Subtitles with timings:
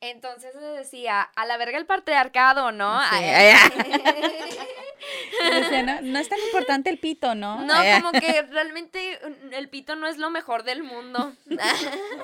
[0.00, 3.00] Entonces le decía, a la verga el patriarcado, ¿no?
[3.00, 3.54] Sí, Ay,
[5.52, 7.62] Decía, no, no es tan importante el pito, ¿no?
[7.62, 11.32] No, Ay, como que realmente mm, el pito no es lo mejor del mundo.
[11.50, 11.74] Está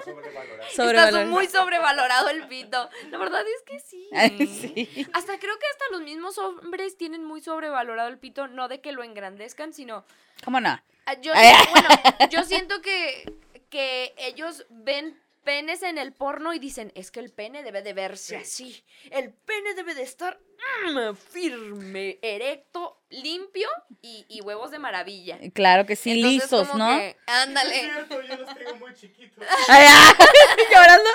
[0.04, 1.19] sobrevalorado.
[1.19, 2.90] Está muy sobrevalorado el pito.
[3.11, 4.09] La verdad es que sí.
[4.12, 5.07] Ay, sí.
[5.12, 8.93] Hasta creo que hasta los mismos hombres tienen muy sobrevalorado el pito, no de que
[8.93, 10.04] lo engrandezcan, sino
[10.45, 10.80] ¿Cómo no?
[11.07, 11.54] Ah, Yo, Ay.
[11.70, 11.89] bueno,
[12.30, 13.32] yo siento que,
[13.70, 17.93] que ellos ven penes en el porno y dicen, es que el pene debe de
[17.93, 18.85] verse así.
[19.11, 20.40] El pene debe de estar
[20.86, 23.68] mm, firme, erecto, limpio
[24.00, 25.39] y, y huevos de maravilla.
[25.54, 26.98] Claro que sí, Entonces, lisos, como ¿no?
[26.98, 27.81] que, Es ándale.
[27.81, 29.44] cierto, yo los tengo muy chiquitos.
[29.68, 31.11] Ay, ay, llorando.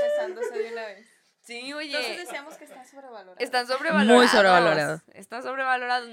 [0.00, 1.08] Confesándose de una vez.
[1.46, 2.16] Sí, Entonces oye.
[2.18, 3.36] decíamos que está sobrevalorado.
[3.38, 4.16] Están sobrevalorados.
[4.18, 5.00] Muy sobrevalorados.
[5.14, 6.08] Están sobrevalorados.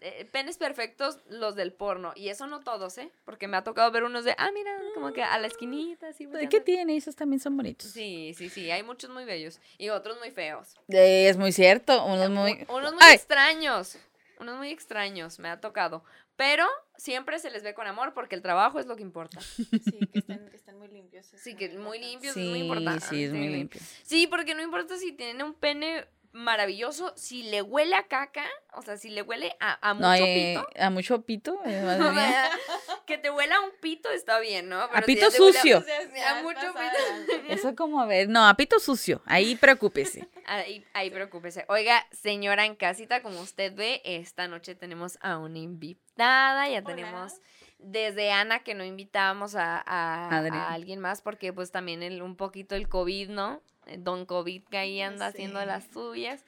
[0.00, 2.12] Eh, Penes perfectos los del porno.
[2.14, 3.10] Y eso no todos, ¿eh?
[3.24, 6.26] Porque me ha tocado ver unos de, ah, mira, como que a la esquinita, así.
[6.26, 6.96] ¿De qué tiene?
[6.96, 7.90] Esos también son bonitos.
[7.90, 8.70] Sí, sí, sí.
[8.70, 9.58] Hay muchos muy bellos.
[9.76, 10.76] Y otros muy feos.
[10.88, 12.04] Eh, Es muy cierto.
[12.04, 12.64] Unos muy.
[12.68, 13.14] Unos muy Ay.
[13.16, 13.98] extraños.
[14.40, 16.04] Unos muy extraños, me ha tocado.
[16.36, 19.40] Pero siempre se les ve con amor porque el trabajo es lo que importa.
[19.84, 21.26] Sí, que estén, que estén muy limpios.
[21.36, 22.08] Sí, que muy importante.
[22.08, 23.06] limpios es muy Sí, importante.
[23.06, 23.80] sí, es muy limpio.
[24.02, 28.82] Sí, porque no importa si tiene un pene maravilloso, si le huele a caca, o
[28.82, 30.82] sea, si le huele a, a mucho No, eh, pito.
[30.82, 31.60] a mucho pito.
[31.64, 32.34] eh,
[33.06, 34.88] que te huela a un pito está bien, ¿no?
[34.92, 35.78] Pero si pito huele sucio.
[35.78, 37.32] O sea, ya A mucho pito.
[37.48, 38.28] Eso como a ver.
[38.28, 39.22] No, a pito sucio.
[39.26, 40.28] Ahí preocúpese.
[40.46, 41.64] Ahí, ahí preocúpese.
[41.68, 46.68] Oiga, señora en casita, como usted ve, esta noche tenemos a una invitada.
[46.68, 46.82] Ya Hola.
[46.84, 47.32] tenemos
[47.78, 52.34] desde Ana que no invitábamos a, a- a alguien más porque pues también el, un
[52.36, 53.62] poquito el COVID, ¿no?
[53.86, 56.44] Eh, Don COVID que ahí anda haciendo las suyas.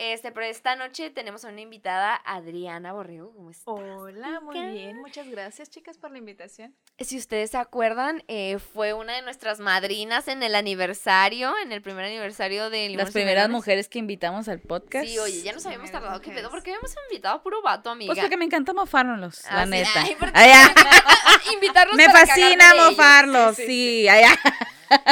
[0.00, 3.32] Este, pero esta noche tenemos a una invitada, Adriana Borrego.
[3.34, 3.68] ¿Cómo está?
[3.72, 4.96] Hola, muy bien.
[5.00, 6.72] Muchas gracias, chicas, por la invitación.
[7.00, 11.82] Si ustedes se acuerdan, eh, fue una de nuestras madrinas en el aniversario, en el
[11.82, 15.04] primer aniversario de Las primeras mujeres que invitamos al podcast.
[15.04, 16.20] Sí, oye, ya nos habíamos Primeras tardado.
[16.22, 16.48] ¿Qué pedo?
[16.50, 18.10] ¿Por qué habíamos invitado a puro vato, amiga?
[18.14, 19.90] Pues porque me encanta mofarnos, Ah, la sí, neta.
[20.04, 24.02] ay, porque Ay, ay, invitarlos me para fascina mofarlos, Sí, sí.
[24.06, 24.08] sí.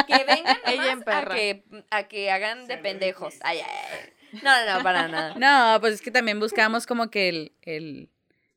[0.07, 3.35] Que vengan Ella nomás en a que, a que hagan de pendejos.
[3.41, 4.39] Ay, ay, ay.
[4.43, 5.33] No, no, no, para nada.
[5.37, 8.09] No, pues es que también buscamos como que el, el-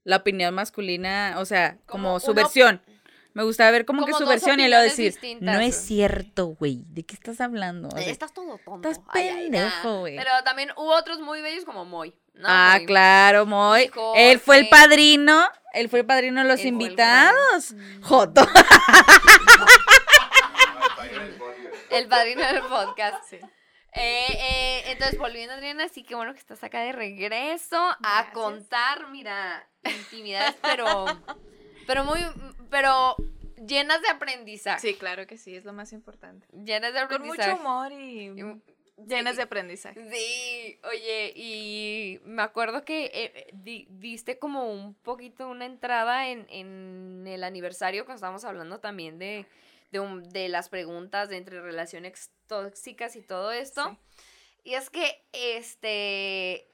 [0.04, 2.82] la opinión masculina, o sea, como, Como su uno- versión.
[3.32, 5.54] Me gusta ver como, que Como su dos versión y luego decir, distintas.
[5.54, 7.86] no es cierto, güey, ¿de qué estás hablando?
[7.86, 8.88] O sea, Estás todo tonto.
[8.88, 10.16] estás pendejo, güey.
[10.16, 12.12] Pero también hubo otros muy bellos como Moy.
[12.34, 12.42] ¿no?
[12.48, 12.86] ah, Moy.
[12.86, 13.82] claro, Moy.
[13.84, 15.44] Hijo, él fue el padrino,
[15.74, 17.74] él fue el padrino de los Él invitados.
[18.02, 18.48] Joto.
[21.90, 23.24] El padrino del podcast.
[23.28, 23.36] Sí.
[23.92, 29.08] Eh, eh, entonces, volviendo, Adriana, sí que bueno que estás acá de regreso a contar,
[29.10, 31.06] mira, intimidades, pero,
[31.88, 32.20] pero muy,
[32.70, 33.16] pero
[33.66, 34.80] llenas de aprendizaje.
[34.80, 36.46] Sí, claro que sí, es lo más importante.
[36.52, 37.50] Llenas de Con aprendizaje.
[37.50, 38.62] mucho humor y Y-
[39.08, 39.36] llenas sí.
[39.38, 40.08] de aprendizaje.
[40.08, 46.46] Sí, oye, y me acuerdo que eh, di- diste como un poquito una entrada en,
[46.48, 49.46] en el aniversario cuando estábamos hablando también de,
[49.90, 53.96] de, un- de las preguntas de entre relaciones tóxicas y todo esto.
[54.64, 56.66] Y es que, este,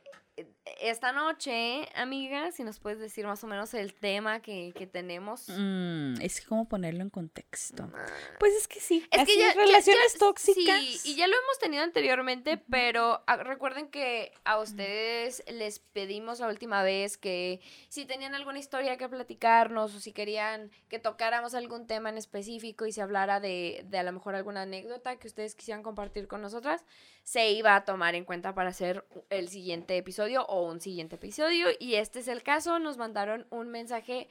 [0.81, 5.49] esta noche, amiga, si nos puedes decir más o menos el tema que, que tenemos.
[5.49, 7.91] Mm, es que cómo ponerlo en contexto.
[8.39, 9.07] Pues es que sí.
[9.11, 10.81] Es así, que ya, relaciones ya- tóxicas.
[10.81, 16.41] Sí, y ya lo hemos tenido anteriormente, pero ah, recuerden que a ustedes les pedimos
[16.41, 21.55] la última vez que si tenían alguna historia que platicarnos o si querían que tocáramos
[21.55, 25.29] algún tema en específico y se hablara de, de a lo mejor alguna anécdota que
[25.29, 26.85] ustedes quisieran compartir con nosotras,
[27.23, 31.69] se iba a tomar en cuenta para hacer el siguiente episodio o un siguiente episodio.
[31.79, 34.29] Y este es el caso, nos mandaron un mensaje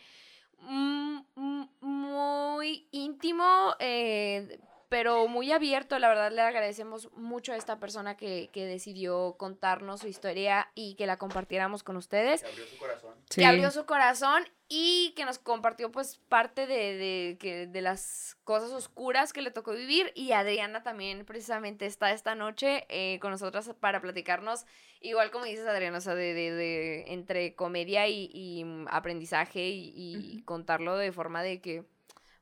[0.62, 4.59] mm, mm, muy íntimo, eh,
[4.95, 6.00] pero muy abierto.
[6.00, 10.95] La verdad le agradecemos mucho a esta persona que, que decidió contarnos su historia y
[10.95, 12.39] que la compartiéramos con ustedes.
[12.39, 13.13] Se abrió su corazón.
[13.29, 13.41] Sí.
[13.41, 18.38] Que abrió su corazón y que nos compartió pues parte de, de, que, de las
[18.45, 20.13] cosas oscuras que le tocó vivir.
[20.16, 24.66] Y Adriana también precisamente está esta noche eh, con nosotras para platicarnos,
[25.02, 29.67] igual como dices Adriana, o sea, de, de, de- entre comedia y, y, mm, aprendizaje
[29.67, 31.84] y, y contarlo de forma de que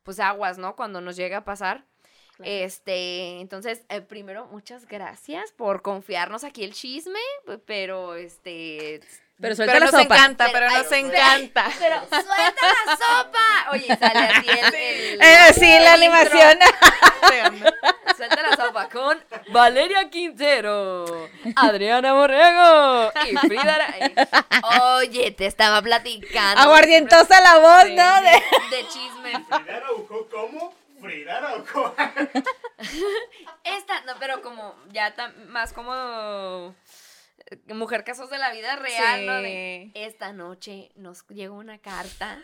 [0.03, 0.75] pues aguas, ¿no?
[0.75, 1.87] Cuando nos llega a pasar.
[2.37, 2.51] Claro.
[2.51, 7.19] Este, entonces, eh, primero, muchas gracias por confiarnos aquí el chisme,
[7.65, 9.01] pero este...
[9.41, 10.15] Pero suelta Pero la nos sopa.
[10.15, 11.65] encanta, pero nos pero- encanta.
[11.79, 13.71] Pero suelta la sopa.
[13.71, 15.93] Oye, sale así el, el- Eh, sí, la intro.
[15.93, 16.59] animación.
[18.15, 19.21] Suelta la sopa con
[19.51, 23.75] Valeria Quintero, Adriana Borrego y Frida.
[23.75, 26.61] Ara- Oye, te estaba platicando.
[26.61, 28.21] Aguardientosa la voz, Sí, ¿no?
[28.21, 29.31] De- de chisme.
[29.49, 30.73] Frida Araujo, ¿cómo?
[31.03, 31.95] Frida Araujo.
[33.63, 36.75] Esta, no, pero como ya tam- más como
[37.49, 39.41] eh, mujer casos de la vida real, ¿no?
[39.41, 42.41] De, esta noche nos llegó una carta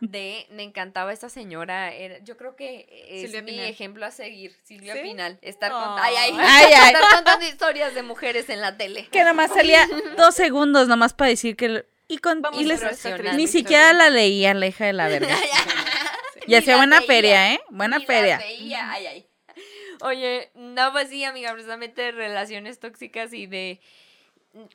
[0.00, 3.66] de, me encantaba esta señora, era- yo creo que es Silvia mi Pinal.
[3.66, 5.00] ejemplo a seguir, Silvia ¿Sí?
[5.02, 5.76] Pinal, estar, Oh.
[5.76, 6.92] cont- ay, ay, Ay, ay.
[6.94, 9.06] estar contando historias de mujeres en la tele.
[9.12, 9.86] Que nomás salía
[10.16, 11.86] dos segundos nomás para decir que...
[12.08, 12.82] Y, con, y les-
[13.36, 15.34] ni siquiera la leía la hija de la verga.
[16.46, 17.60] Y hacía buena veía, feria, ¿eh?
[17.70, 18.38] Buena feria.
[18.38, 19.26] veía, ay, ay.
[20.00, 23.80] Oye, no, pues sí, amiga, precisamente de relaciones tóxicas y de,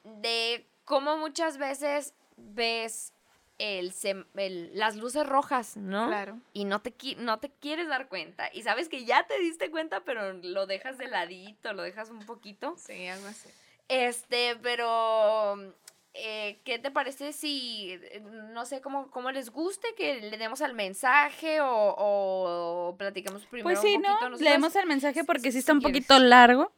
[0.04, 3.14] de cómo muchas veces ves
[3.58, 3.92] el,
[4.36, 6.08] el- las luces rojas, ¿no?
[6.08, 6.40] Claro.
[6.54, 8.50] Y no te, no te quieres dar cuenta.
[8.54, 12.20] Y sabes que ya te diste cuenta, pero lo dejas de ladito, lo dejas un
[12.26, 12.76] poquito.
[12.78, 13.50] Sí, algo así.
[13.90, 15.74] Este, pero
[16.18, 18.22] eh, ¿qué te parece si, eh,
[18.54, 23.64] no sé, cómo, cómo les guste que le demos al mensaje o, o platiquemos primero
[23.64, 24.44] Pues sí, un poquito.
[24.44, 26.02] Leemos el mensaje porque sí está si un quieres.
[26.02, 26.72] poquito largo.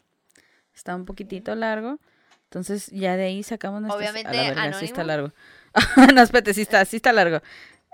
[0.73, 1.99] Está un poquitito largo.
[2.45, 4.01] Entonces ya de ahí sacamos nuestras...
[4.01, 5.31] Obviamente, a la verga, sí está largo.
[6.15, 7.41] no, espérate, sí está, sí está largo.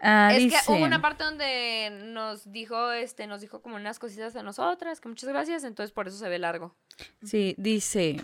[0.01, 3.97] Ah, Es dice, que hubo una parte donde nos dijo, este, nos dijo como unas
[3.99, 6.75] cositas a nosotras, que muchas gracias, entonces por eso se ve largo.
[7.23, 8.17] Sí, dice...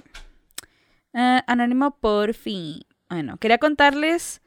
[1.14, 2.82] ah, anónimo por fin.
[3.12, 4.42] Bueno, quería contarles,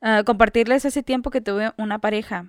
[0.00, 2.46] ah, compartirles hace tiempo que tuve una pareja.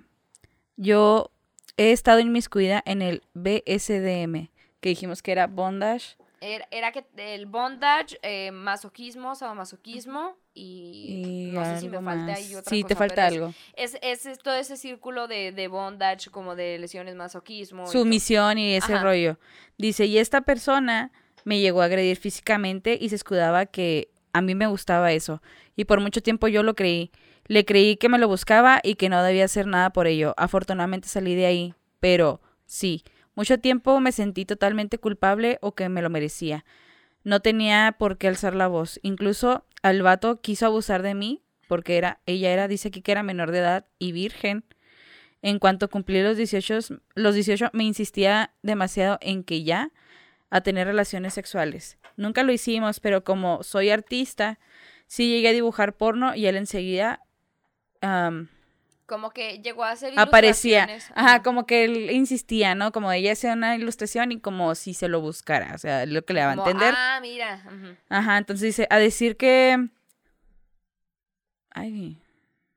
[0.76, 1.32] Yo
[1.76, 4.48] he estado inmiscuida en el BSDM,
[4.80, 11.50] que dijimos que era bondage Era, era que el bondage, eh, masoquismo, sadomasoquismo y, y
[11.52, 13.52] no sé si me falta ahí otra Sí, te falta algo.
[13.74, 17.84] Es, es, es todo ese círculo de, de bondage, como de lesiones masoquismo.
[17.84, 17.88] y.
[17.88, 19.02] Sumisión y ese Ajá.
[19.02, 19.38] rollo.
[19.78, 21.10] Dice, y esta persona
[21.42, 25.42] me llegó a agredir físicamente y se escudaba que a mí me gustaba eso.
[25.76, 27.10] Y por mucho tiempo yo lo creí.
[27.46, 30.34] Le creí que me lo buscaba y que no debía hacer nada por ello.
[30.36, 31.74] Afortunadamente salí de ahí.
[32.00, 33.02] Pero sí,
[33.34, 36.64] mucho tiempo me sentí totalmente culpable o que me lo merecía.
[37.24, 39.00] No tenía por qué alzar la voz.
[39.02, 43.22] Incluso al vato quiso abusar de mí porque era, ella era, dice aquí que era
[43.22, 44.64] menor de edad y virgen.
[45.42, 46.78] En cuanto cumplí los 18,
[47.14, 49.92] los 18 me insistía demasiado en que ya
[50.56, 51.98] a tener relaciones sexuales.
[52.16, 54.58] Nunca lo hicimos, pero como soy artista,
[55.06, 57.20] sí llegué a dibujar porno y él enseguida
[59.06, 60.84] Como que llegó a hacer aparecía.
[60.84, 61.12] ilustraciones.
[61.16, 62.90] Ajá, como que él insistía, ¿no?
[62.92, 66.32] Como ella hacía una ilustración y como si se lo buscara, o sea, lo que
[66.32, 66.94] le daba a entender.
[66.96, 67.62] Ah, mira.
[68.08, 69.88] Ajá, entonces dice, a decir que...
[71.70, 72.18] Ay,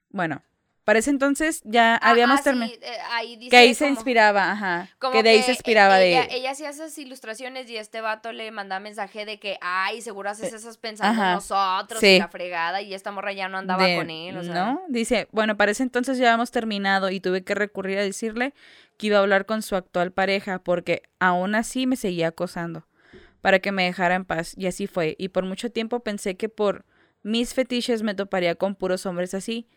[0.10, 0.44] bueno,
[0.90, 2.72] para ese entonces ya Ah, habíamos ah, terminado.
[2.74, 4.90] sí, eh, ahí dice Que ahí se inspiraba, ajá.
[4.98, 6.36] como Que de ahí se que inspiraba ella, de...
[6.36, 10.52] Ella hacía esas ilustraciones y este vato le mandaba mensaje de que, ay, seguro haces
[10.52, 12.08] esas pensando en ajá, nosotros sí.
[12.16, 14.54] y la fregada y esta morra ya no andaba de- con él, o sea.
[14.56, 14.82] ¿No?
[14.88, 18.56] Dice, bueno, para ese entonces ya habíamos terminado y tuve que recurrir a decirle
[18.98, 22.88] que iba a hablar con su actual pareja porque aún así me seguía acosando
[23.42, 25.16] para que me dejara en paz y así fue.
[25.20, 26.84] Y por mucho tiempo pensé que por
[27.22, 29.68] mis fetiches me toparía con puros hombres así,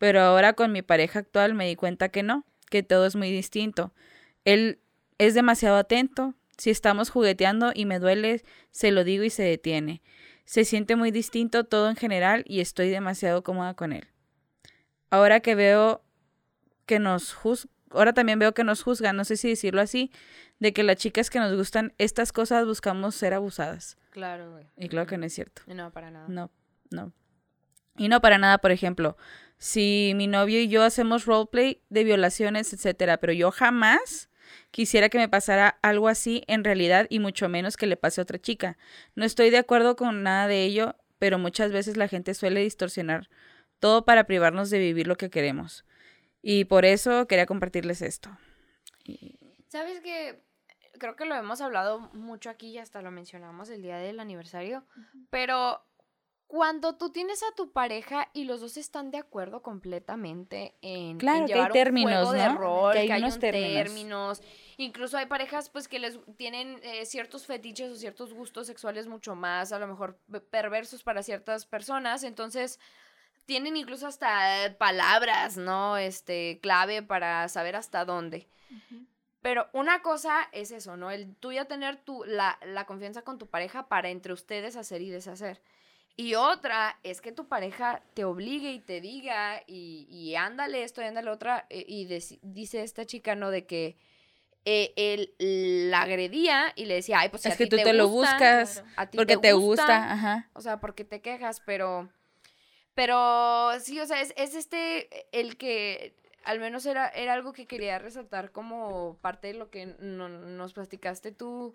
[0.00, 3.30] pero ahora con mi pareja actual me di cuenta que no, que todo es muy
[3.30, 3.92] distinto.
[4.46, 4.80] Él
[5.18, 6.34] es demasiado atento.
[6.56, 10.00] Si estamos jugueteando y me duele, se lo digo y se detiene.
[10.46, 14.08] Se siente muy distinto todo en general y estoy demasiado cómoda con él.
[15.10, 16.02] Ahora que veo
[16.86, 20.10] que nos juz- ahora también veo que nos juzgan, no sé si decirlo así,
[20.60, 23.98] de que las chicas que nos gustan estas cosas buscamos ser abusadas.
[24.10, 24.64] Claro, güey.
[24.78, 25.60] Y claro que no es cierto.
[25.66, 26.26] No, para nada.
[26.28, 26.50] No,
[26.90, 27.12] no.
[27.98, 29.16] Y no para nada, por ejemplo,
[29.60, 34.30] si mi novio y yo hacemos roleplay de violaciones, etcétera, pero yo jamás
[34.70, 38.24] quisiera que me pasara algo así en realidad y mucho menos que le pase a
[38.24, 38.78] otra chica.
[39.14, 43.28] No estoy de acuerdo con nada de ello, pero muchas veces la gente suele distorsionar
[43.78, 45.84] todo para privarnos de vivir lo que queremos.
[46.42, 48.30] Y por eso quería compartirles esto.
[49.68, 50.42] ¿Sabes que
[51.00, 54.84] Creo que lo hemos hablado mucho aquí y hasta lo mencionamos el día del aniversario,
[55.30, 55.82] pero
[56.50, 61.18] cuando tú tienes a tu pareja y los dos están de acuerdo completamente en, en
[61.18, 63.40] Claro, que hay llevar un términos, juego de rol, Que hay que hay unos un
[63.40, 63.72] términos.
[63.72, 64.42] términos.
[64.76, 69.36] Incluso hay parejas pues que les tienen eh, ciertos fetiches o ciertos gustos sexuales mucho
[69.36, 72.80] más, a lo mejor pe- perversos para ciertas personas, entonces
[73.46, 75.98] tienen incluso hasta palabras, ¿no?
[75.98, 78.48] Este, clave para saber hasta dónde.
[79.40, 81.12] Pero una cosa es eso, ¿no?
[81.12, 85.00] El tú ya tener tu, la, la confianza con tu pareja para entre ustedes hacer
[85.00, 85.62] y deshacer.
[86.16, 91.00] Y otra es que tu pareja te obligue y te diga y, y ándale esto
[91.00, 91.66] y ándale otra.
[91.70, 93.50] eh, Y deci- dice esta chica, ¿no?
[93.50, 93.96] De que
[94.66, 95.34] eh, él
[95.90, 98.08] la agredía y le decía, ay, pues si es a que ti tú te, lo
[98.08, 100.50] gusta, buscas a ti porque te gusta, ajá.
[100.52, 102.10] o sea, porque te quejas, pero.
[102.94, 106.14] Pero sí, o sea, es, es este el que
[106.44, 110.72] al menos era, era algo que quería resaltar como parte de lo que no- nos
[110.74, 111.72] platicaste tú.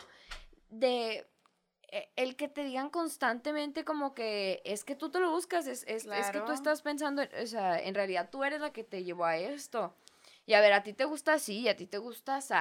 [0.69, 1.25] de eh,
[2.15, 6.05] el que te digan constantemente como que es que tú te lo buscas, es, es,
[6.05, 9.03] es que tú estás pensando, en- o sea, en realidad tú eres la que te
[9.03, 9.95] llevó a esto.
[10.47, 12.53] Y a ver, a ti te gusta así, y a ti te gusta así,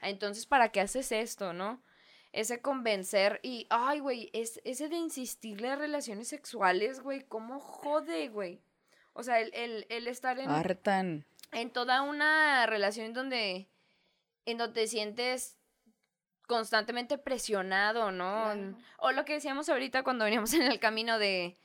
[0.00, 1.82] entonces ¿para qué haces esto, no?
[2.32, 8.28] Ese convencer y, ay, güey, es, ese de insistirle a relaciones sexuales, güey, ¿cómo jode,
[8.28, 8.60] güey?
[9.12, 11.26] O sea, el, el, el estar en, Hartan.
[11.50, 13.68] en toda una relación donde,
[14.46, 15.58] en donde te sientes
[16.46, 18.44] constantemente presionado, ¿no?
[18.52, 18.76] Claro.
[18.98, 21.56] O lo que decíamos ahorita cuando veníamos en el camino de,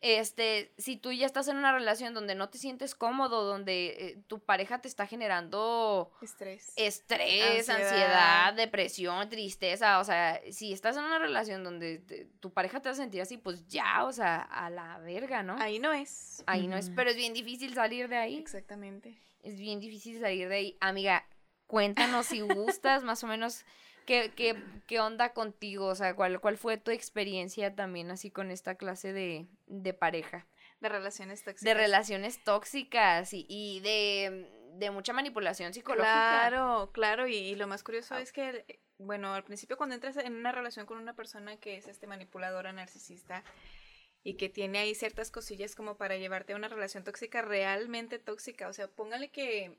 [0.00, 4.18] este, si tú ya estás en una relación donde no te sientes cómodo, donde eh,
[4.28, 6.72] tu pareja te está generando Estrés.
[6.76, 7.90] estrés, ansiedad.
[7.92, 8.54] Ansiedad.
[8.54, 13.02] depresión, tristeza, o sea, si estás en una relación donde te- tu pareja te hace
[13.02, 15.56] sentir así, pues ya, o sea, a la verga, ¿no?
[15.60, 16.42] Ahí no es.
[16.46, 18.36] Ahí no es, pero es bien difícil salir de ahí.
[18.38, 19.18] Exactamente.
[19.42, 20.76] Es bien difícil salir de ahí.
[20.80, 21.26] Amiga,
[21.66, 23.64] cuéntanos si gustas más o menos
[24.06, 28.50] qué, qué, qué onda contigo, o sea, cuál, cuál fue tu experiencia también así con
[28.50, 30.46] esta clase de, de pareja,
[30.80, 31.64] De relaciones tóxicas.
[31.64, 36.48] de relaciones tóxicas y, y de, de mucha manipulación psicológica.
[36.48, 40.34] Claro, claro, y, y lo más curioso es que, bueno, al principio cuando entras en
[40.34, 43.44] una relación con una persona que es este manipuladora, narcisista,
[44.22, 48.68] y que tiene ahí ciertas cosillas como para llevarte a una relación tóxica, realmente tóxica,
[48.68, 49.78] o sea, póngale que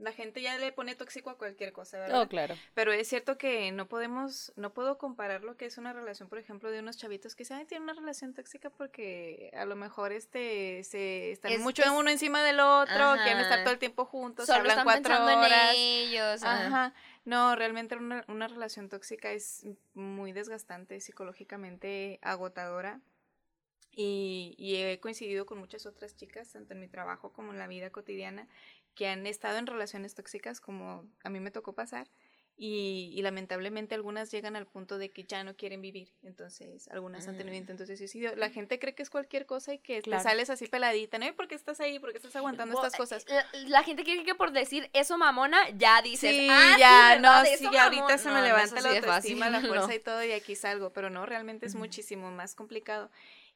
[0.00, 2.22] la gente ya le pone tóxico a cualquier cosa, ¿verdad?
[2.22, 2.56] Oh, claro.
[2.74, 6.38] Pero es cierto que no podemos, no puedo comparar lo que es una relación, por
[6.38, 10.82] ejemplo, de unos chavitos que saben tienen una relación tóxica porque a lo mejor este
[10.84, 14.46] se están Es- mucho es- uno encima del otro, quieren estar todo el tiempo juntos,
[14.46, 15.74] Solo hablan están cuatro pensando horas.
[15.74, 16.42] en ellos.
[16.42, 16.66] ajá.
[16.66, 16.94] Ajá.
[17.24, 23.00] No, realmente una, una relación tóxica es muy desgastante, psicológicamente agotadora.
[23.92, 27.66] Y, y he coincidido con muchas otras chicas, tanto en mi trabajo como en la
[27.66, 28.46] vida cotidiana,
[28.94, 32.10] que han estado en relaciones tóxicas como a mí me tocó pasar.
[32.62, 36.12] Y, y lamentablemente algunas llegan al punto de que ya no quieren vivir.
[36.22, 37.60] Entonces, algunas han tenido Mm.
[37.60, 38.36] intentos de suicidio.
[38.36, 40.22] La gente cree que es cualquier cosa y que Claro.
[40.22, 41.26] te sales así peladita, ¿no?
[41.26, 41.98] ¿Y por qué estás ahí?
[41.98, 43.24] ¿Por qué estás aguantando estas cosas?
[43.30, 47.46] La, la gente quiere que por decir eso mamona, ya dices, Sí, ah, ya, no,
[47.46, 48.18] sí, ya ahorita mamón".
[48.18, 49.94] se No, me no levanta la así de autoestima, la fuerza no.
[49.94, 53.10] y todo, y aquí salgo, pero no, realmente es muchísimo más complicado.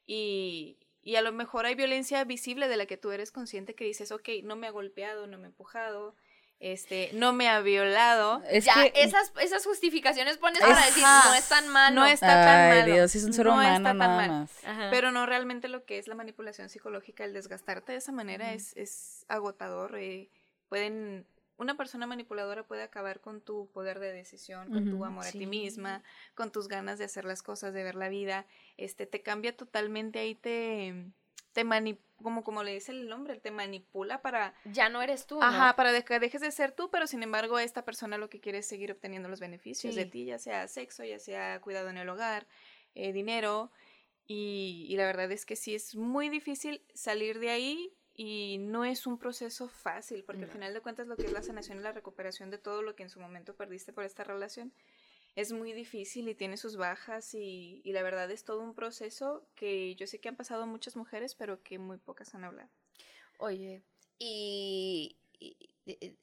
[0.06, 3.84] Y, y a lo mejor hay violencia visible de la que tú eres consciente que
[3.84, 6.16] dices, ok, no me ha golpeado, no me ha empujado,
[6.60, 8.42] este, no me ha violado.
[8.48, 11.94] Es ya, que esas, esas justificaciones pones para decir, no es tan malo.
[12.00, 12.94] No está tan Ay, malo.
[12.94, 14.28] Dios, es un ser no está tan mal.
[14.30, 14.50] más.
[14.90, 18.74] Pero no realmente lo que es la manipulación psicológica, el desgastarte de esa manera es,
[18.76, 19.96] es agotador.
[19.98, 20.30] eh,
[20.70, 25.30] pueden, una persona manipuladora puede acabar con tu poder de decisión, con tu amor a
[25.32, 26.02] ti misma,
[26.34, 28.46] con tus ganas de hacer las cosas, de ver la vida.
[28.76, 31.06] Este te cambia totalmente ahí te
[31.52, 31.64] te
[32.16, 35.42] como como le dice el nombre, te manipula para ya no eres tú, ¿no?
[35.46, 38.40] Ajá, para de- que dejes de ser tú, pero sin embargo esta persona lo que
[38.40, 41.98] quiere es seguir obteniendo los beneficios de ti, ya sea sexo, ya sea cuidado en
[41.98, 42.46] el hogar,
[42.94, 43.70] eh, dinero.
[44.26, 48.84] Y, y la verdad es que sí es muy difícil salir de ahí y no
[48.84, 50.52] es un proceso fácil, porque al No.
[50.52, 53.02] final de cuentas lo que es la sanación y la recuperación de todo lo que
[53.02, 54.72] en su momento perdiste por esta relación
[55.36, 59.44] es muy difícil y tiene sus bajas y, y la verdad es todo un proceso
[59.56, 62.68] que yo sé que han pasado muchas mujeres, pero que muy pocas han hablado.
[63.38, 63.82] Oye,
[64.18, 65.56] y, y-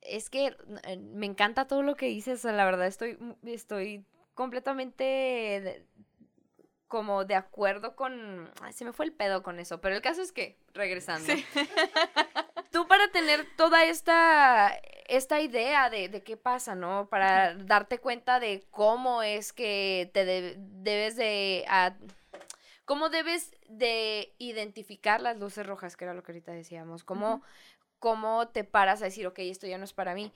[0.02, 0.56] es que
[0.86, 5.86] eh, me encanta todo lo que dices, la verdad estoy, mu- estoy completamente
[6.92, 8.52] como de acuerdo con...
[8.62, 11.46] ay, se me fue el pedo con eso, pero el caso es que, regresando, Sí.
[12.72, 17.08] tú para tener toda esta, esta idea de, de qué pasa, ¿no?
[17.08, 21.64] Para darte cuenta de cómo es que te de- debes de...
[21.70, 21.96] a-
[22.84, 27.42] cómo debes de identificar las luces rojas, que era lo que ahorita decíamos, cómo,
[28.00, 30.34] cómo te paras a decir, ok, esto ya no es para mí.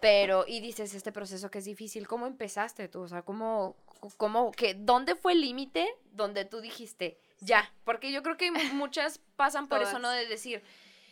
[0.00, 3.02] Pero, y dices, este proceso que es difícil, ¿cómo empezaste tú?
[3.02, 3.76] O sea, ¿cómo,
[4.16, 7.72] cómo, que, dónde fue el límite donde tú dijiste, ya?
[7.84, 10.10] Porque yo creo que muchas pasan por eso, ¿no?
[10.10, 10.62] De decir,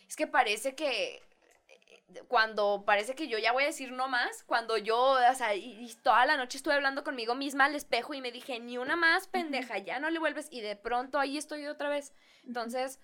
[0.07, 1.21] es que parece que
[1.67, 5.55] eh, cuando parece que yo ya voy a decir no más, cuando yo, o sea,
[5.55, 8.77] y, y toda la noche estuve hablando conmigo misma al espejo y me dije, ni
[8.77, 12.13] una más, pendeja, ya no le vuelves, y de pronto ahí estoy otra vez.
[12.45, 12.99] Entonces,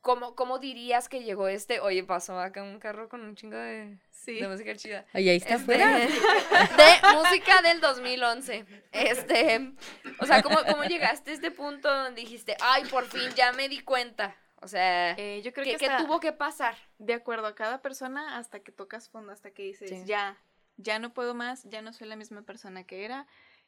[0.00, 1.80] ¿cómo, cómo dirías que llegó este?
[1.80, 3.98] Oye, pasó acá un carro con un chingo de,
[4.34, 4.40] Sí.
[4.40, 5.06] de música chida.
[5.14, 5.98] Ay, ahí está Este, afuera.
[7.08, 8.64] de música del 2011.
[8.92, 9.72] Este,
[10.20, 13.68] o sea, ¿cómo, ¿cómo llegaste a este punto donde dijiste, ay, por fin ya me
[13.68, 14.36] di cuenta?
[14.60, 16.76] O sea, Eh, yo creo ¿qué, que, qué tuvo que pasar?
[16.98, 20.02] de acuerdo a cada persona hasta que tocas fondo, hasta que dices, Sí.
[20.04, 20.36] ya,
[20.76, 23.26] ya no puedo más, ya no soy la misma persona que era,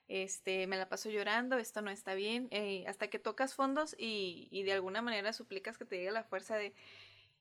[0.09, 4.49] este, me la paso llorando, esto no está bien, eh, hasta que tocas fondos y,
[4.51, 6.75] y de alguna manera suplicas que te llegue la fuerza de,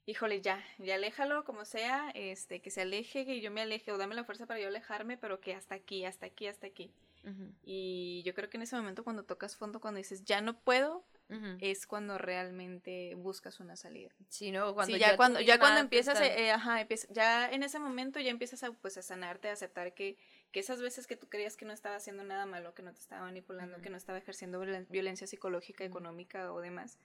[0.05, 3.97] híjole, ya, ya aléjalo como sea, este, que se aleje, que yo me aleje, o
[3.97, 6.91] dame la fuerza para yo alejarme, pero que hasta aquí, hasta aquí, hasta aquí.
[7.23, 10.57] Ujú, Y yo creo que en ese momento cuando tocas fondo, cuando dices, ya no
[10.59, 11.57] puedo, ujú.
[11.59, 14.09] es cuando realmente buscas una salida.
[14.29, 14.73] Sí, ¿no?
[14.73, 18.19] Cuando sí, ya, tú cuando, ya cuando empiezas, eh, ajá, empieza- ya en ese momento
[18.19, 20.17] ya empiezas a, pues, a sanarte, a aceptar que,
[20.51, 22.99] que esas veces que tú creías que no estaba haciendo nada malo, que no te
[22.99, 23.83] estaba manipulando, Ujú.
[23.83, 26.97] que no estaba ejerciendo violen- violencia psicológica, económica o demás,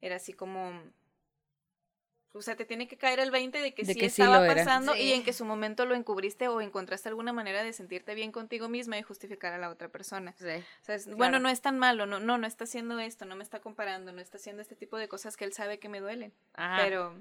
[0.00, 0.82] era así como...
[2.32, 4.94] O sea, te tiene que caer el 20 de que De sí que estaba pasando
[4.94, 8.68] y en que su momento lo encubriste o encontraste alguna manera de sentirte bien contigo
[8.68, 10.34] misma y justificar a la otra persona.
[10.38, 10.44] Sí.
[10.46, 11.16] O sea, es, Claro.
[11.16, 14.12] bueno, no es tan malo, no, no, no está haciendo esto, no me está comparando,
[14.12, 16.32] no está haciendo este tipo de cosas que él sabe que me duelen.
[16.54, 16.82] Ajá.
[16.84, 17.16] Pero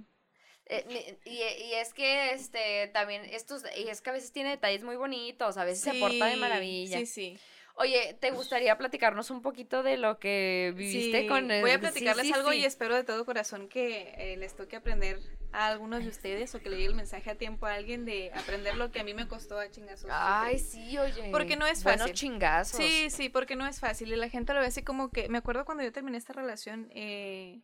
[0.69, 4.83] Eh, y, y es que este también estos y es que a veces tiene detalles
[4.83, 6.99] muy bonitos, a veces se porta de maravilla.
[6.99, 7.39] Sí, sí.
[7.79, 11.79] Oye, ¿te gustaría platicarnos un poquito de lo que viviste Sí, con el Voy a
[11.79, 15.19] platicarles sí, algo y espero de todo corazón que eh, les toque aprender
[15.51, 18.31] a algunos de ustedes o que le llegue el mensaje a tiempo a alguien de
[18.33, 20.09] aprender lo que a mí me costó a chingazos.
[20.11, 21.29] Ay, sí, oye.
[21.31, 22.13] Porque no es fácil.
[22.13, 22.79] chingazos.
[22.79, 24.11] Sí, sí, porque no es fácil.
[24.11, 25.29] Y la gente lo ve así como que.
[25.29, 27.61] Me acuerdo cuando yo terminé esta relación, eh,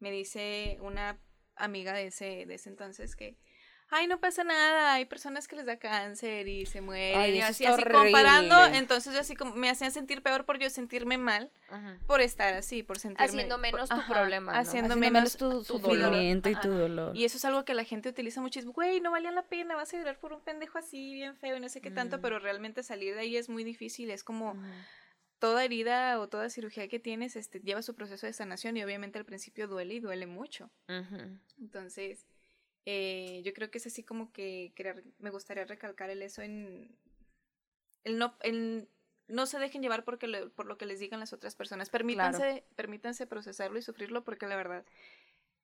[0.00, 1.20] me dice una
[1.54, 3.36] amiga de ese, de ese entonces que.
[3.94, 7.18] Ay, no pasa nada, hay personas que les da cáncer y se mueren.
[7.20, 10.70] Ay, y así, así comparando, entonces yo así como me hacían sentir peor por yo
[10.70, 11.98] sentirme mal, Ajá.
[12.06, 13.26] por estar así, por sentirme.
[13.26, 14.58] Haciendo por- menos tu ajá, problema, ¿no?
[14.58, 16.06] Haciendo, Haciendo menos, tu tu dolor.
[16.06, 17.14] sufrimiento y tu dolor.
[17.14, 18.60] Y eso es algo que la gente utiliza mucho.
[18.60, 21.56] Es, güey, no valía la pena, vas a llorar por un pendejo así, bien feo
[21.56, 22.20] y no sé qué tanto, Mm.
[22.22, 24.10] pero realmente salir de ahí es muy difícil.
[24.10, 24.56] Es como
[25.38, 29.18] toda herida o toda cirugía que tienes este, lleva su proceso de sanación y obviamente
[29.18, 30.70] al principio duele y duele mucho.
[31.58, 32.26] Entonces,
[32.84, 36.96] eh, yo creo que es así como que querer- me gustaría recalcar el eso en
[38.04, 38.88] el no, el
[39.28, 41.88] no se dejen llevar porque lo- por lo que les digan las otras personas.
[41.90, 44.84] Permítanse, permítanse procesarlo y sufrirlo porque la verdad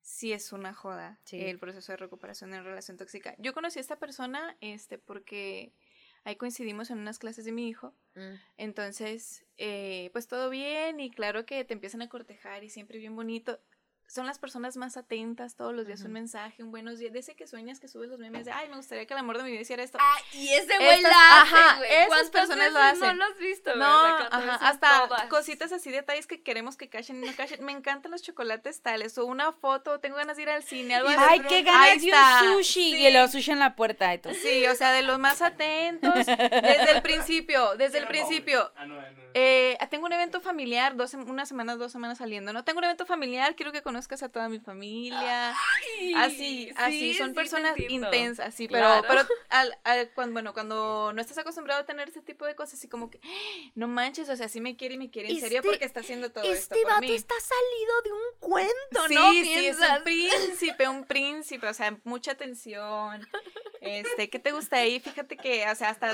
[0.01, 1.41] sí es una joda Sí.
[1.41, 3.35] el proceso de recuperación en relación tóxica.
[3.37, 5.73] Yo conocí a esta persona este porque
[6.23, 7.93] ahí coincidimos en unas clases de mi hijo.
[8.15, 8.35] Mm.
[8.57, 13.15] Entonces, eh, pues todo bien y claro que te empiezan a cortejar y siempre bien
[13.15, 13.59] bonito.
[14.11, 17.13] Son las personas más atentas, todos los días un mensaje, un buenos días.
[17.13, 19.37] De ese que sueñas que subes los memes de, ay, me gustaría que el amor
[19.37, 19.99] de mi vida hiciera esto.
[20.01, 23.17] Ah, y ese güey la ajá, hace, esas ¿Cuántas personas lo veces No hacen.
[23.19, 25.25] lo has visto, No, ajá, hasta todas.
[25.25, 27.63] cositas así, detalles que queremos que cachen y no cachen.
[27.63, 31.09] Me encantan los chocolates tales, o una foto, tengo ganas de ir al cine, algo
[31.09, 31.19] así.
[31.19, 32.63] Ay, qué ganas de un sushi.
[32.93, 32.95] sí.
[32.97, 34.11] Y el sushi en la puerta.
[34.15, 38.71] Y tú, Sí, o sea, de los más atentos, desde el principio, desde el principio.
[38.75, 39.19] Ah, no, no.
[39.35, 42.63] Eh, tengo un evento familiar, dos, sem- una semana, dos semanas saliendo, ¿no?
[42.63, 45.51] Tengo un evento familiar, quiero que conozcas a toda mi familia.
[46.15, 49.05] así, así, sí, son sí, personas intensas, sí, Claro.
[49.07, 52.55] pero, pero al, al- cuando, bueno, cuando no estás acostumbrado a tener este tipo de
[52.55, 55.29] cosas, así como que, "Ah, no manches, o sea, sí me quiere y me quiere
[55.29, 57.13] en serio Este- porque está haciendo todo esto Este por vato mí.
[57.13, 59.31] está salido de un cuento, Sí, ¿no?
[59.31, 59.97] sí, es Piensas.
[59.97, 60.03] un
[60.79, 63.27] príncipe, un príncipe, o sea, mucha atención.
[63.81, 64.99] Este, ¿qué te gusta ahí?
[64.99, 66.11] Fíjate que, o sea, hasta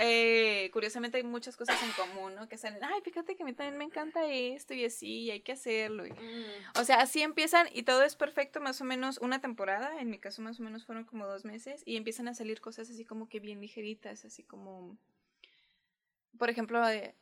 [0.00, 2.48] eh, curiosamente hay muchas cosas en común, ¿no?
[2.48, 5.40] Que salen, ay, fíjate que a mí también me encanta esto y así, y hay
[5.40, 6.06] que hacerlo.
[6.06, 6.80] y- Mm.
[6.80, 10.18] O sea, así empiezan y todo es perfecto, más o menos una temporada, en mi
[10.18, 13.28] caso más o menos fueron como dos meses, y empiezan a salir cosas así como
[13.28, 14.96] que bien ligeritas, así como,
[16.38, 17.14] por ejemplo, eh,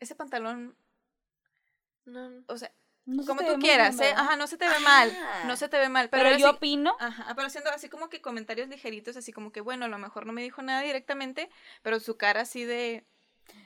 [0.00, 0.74] ese pantalón,
[2.04, 2.42] No.
[2.46, 2.72] o sea,
[3.04, 4.12] no se como te tú quieras, ¿eh?
[4.16, 5.44] Ajá, no se te ve mal, Ah.
[5.46, 6.94] no se te ve mal, pero, yo así- opino.
[7.00, 10.24] Ajá, pero haciendo así como que comentarios ligeritos, así como que, bueno, a lo mejor
[10.26, 11.50] no me dijo nada directamente,
[11.82, 13.04] pero su cara así de...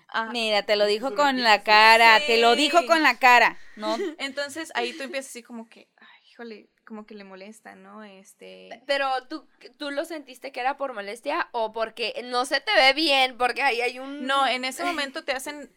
[0.08, 1.62] ah, Mira, te lo dijo con la sí.
[1.64, 3.96] cara, te lo dijo con la cara, ¿no?
[4.18, 8.04] Entonces ahí tú empiezas así como que, ay, híjole, como que le molesta, ¿no?
[8.04, 8.68] Este...
[8.86, 12.92] Pero ¿tú, tú lo sentiste que era por molestia o porque no se te ve
[12.92, 14.26] bien, porque ahí hay un...
[14.26, 15.70] No, en ese momento te hacen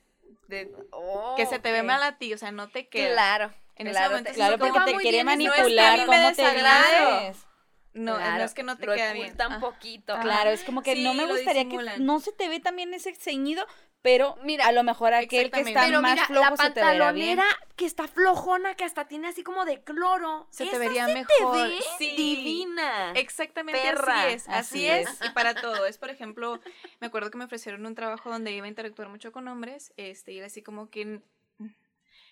[0.47, 1.85] de- Oh, que se te ve ok.
[1.87, 3.13] mal a ti, o sea, no te queda.
[3.13, 3.53] Claro.
[3.75, 5.99] En ese claro, momento te- Claro, porque te quiere bien, no es que a manipular
[5.99, 7.45] me cómo te vistes.
[7.93, 9.33] No, Claro, no es que no te lo queda bien.
[9.33, 9.59] un Ah.
[9.59, 10.13] poquito.
[10.13, 10.21] Ajá.
[10.21, 13.65] Claro, es como que no me gustaría que no se te ve también ese ceñido,
[14.01, 16.81] pero Mira, a lo mejor aquel que está Pero más mira, flojo la se te
[16.81, 17.39] verá bien.
[17.75, 20.47] que está flojona, que hasta tiene así como de cloro.
[20.51, 21.55] Se te vería se mejor.
[21.57, 22.13] Te ve Sí.
[22.15, 23.11] divina.
[23.15, 24.23] Exactamente Perra.
[24.23, 25.09] así es, así, Así es.
[25.21, 25.25] es.
[25.27, 25.85] y para todo.
[25.85, 26.59] Es, por ejemplo,
[27.01, 30.31] me acuerdo que me ofrecieron un trabajo donde iba a interactuar mucho con hombres, este,
[30.31, 31.21] y era así como que,
[31.57, 31.67] mm,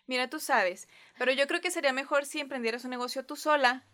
[0.07, 3.85] mira, tú sabes, pero yo creo que sería mejor si emprendieras un negocio tú sola,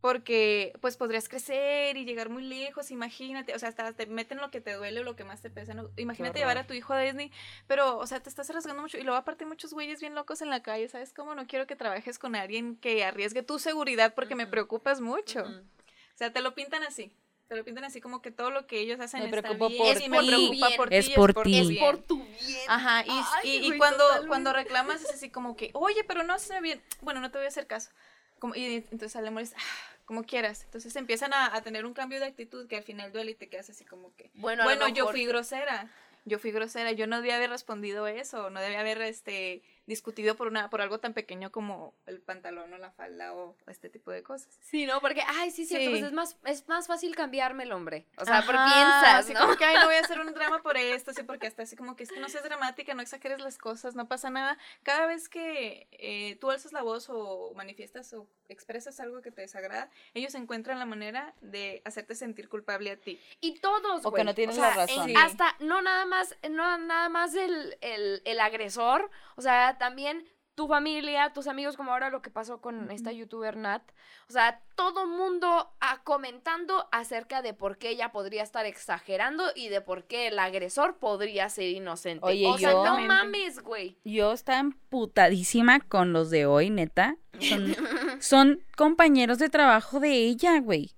[0.00, 4.50] porque pues podrías crecer y llegar muy lejos, imagínate, o sea, hasta te meten lo
[4.50, 5.90] que te duele o lo que más te pesa, ¿no?
[5.96, 7.32] imagínate llevar a tu hijo a Disney,
[7.66, 10.50] pero, o sea, te estás arriesgando mucho y luego aparte muchos güeyes bien locos en
[10.50, 11.34] la calle, ¿sabes cómo?
[11.34, 15.42] No quiero que trabajes con alguien que arriesgue tu seguridad porque me preocupas mucho.
[15.42, 17.12] O sea, te lo pintan así.
[17.48, 20.02] Te lo pintan así como que todo lo que ellos hacen Me está bien por
[20.02, 20.96] y me preocupa por ti.
[20.96, 21.58] Es por ti.
[21.58, 22.60] Es por tu bien.
[22.68, 26.60] Ajá, y, Ay, y- cuando, cuando reclamas es así como que, oye, pero no hace
[26.60, 26.82] bien.
[27.00, 27.90] Bueno, no te voy a hacer caso.
[28.38, 29.60] Como, y entonces al amor es, "Ah,
[30.04, 30.62] como quieras.
[30.64, 33.48] Entonces empiezan a, a tener un cambio de actitud que al final duele y te
[33.48, 35.90] quedas así como que, Bueno, bueno, yo fui grosera.
[36.24, 40.46] Yo fui grosera, yo no debía haber respondido eso, no debía haber este discutido por
[40.48, 44.22] una por algo tan pequeño como el pantalón o la falda o este tipo de
[44.22, 44.56] cosas.
[44.60, 45.00] Sí, ¿no?
[45.00, 46.06] Porque, ay, sí, cierto, pues Sí.
[46.06, 48.06] es más, es más fácil cambiarme el hombre.
[48.18, 49.40] O sea, porque Ajá, piensas, así ¿no?
[49.40, 51.74] como que, ay, no voy a hacer un drama por esto, sí, porque hasta así
[51.74, 54.58] como que es que no seas dramática, no exageres las cosas, no pasa nada.
[54.82, 59.40] Cada vez que eh, tú alzas la voz o manifiestas o expresas algo que te
[59.40, 63.18] desagrada, ellos encuentran la manera de hacerte sentir culpable a ti.
[63.40, 65.08] Y todos, O que no tienes O sea, la razón.
[65.08, 65.14] en- Sí.
[65.16, 70.66] Hasta, no nada más, no nada más el, el, el agresor, o sea, también tu
[70.66, 73.82] familia, tus amigos, como ahora lo que pasó con esta youtuber Nat.
[74.28, 79.68] O sea, todo mundo ah, comentando acerca de por qué ella podría estar exagerando y
[79.68, 82.26] de por qué el agresor podría ser inocente.
[82.26, 83.98] Oye, o sea, yo- no mames, güey.
[84.04, 87.16] Yo estaba emputadísima con los de hoy, neta.
[87.38, 87.74] Son,
[88.20, 90.96] son compañeros de trabajo de ella, güey.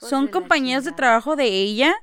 [0.00, 1.94] Son de compañeros de trabajo de ella.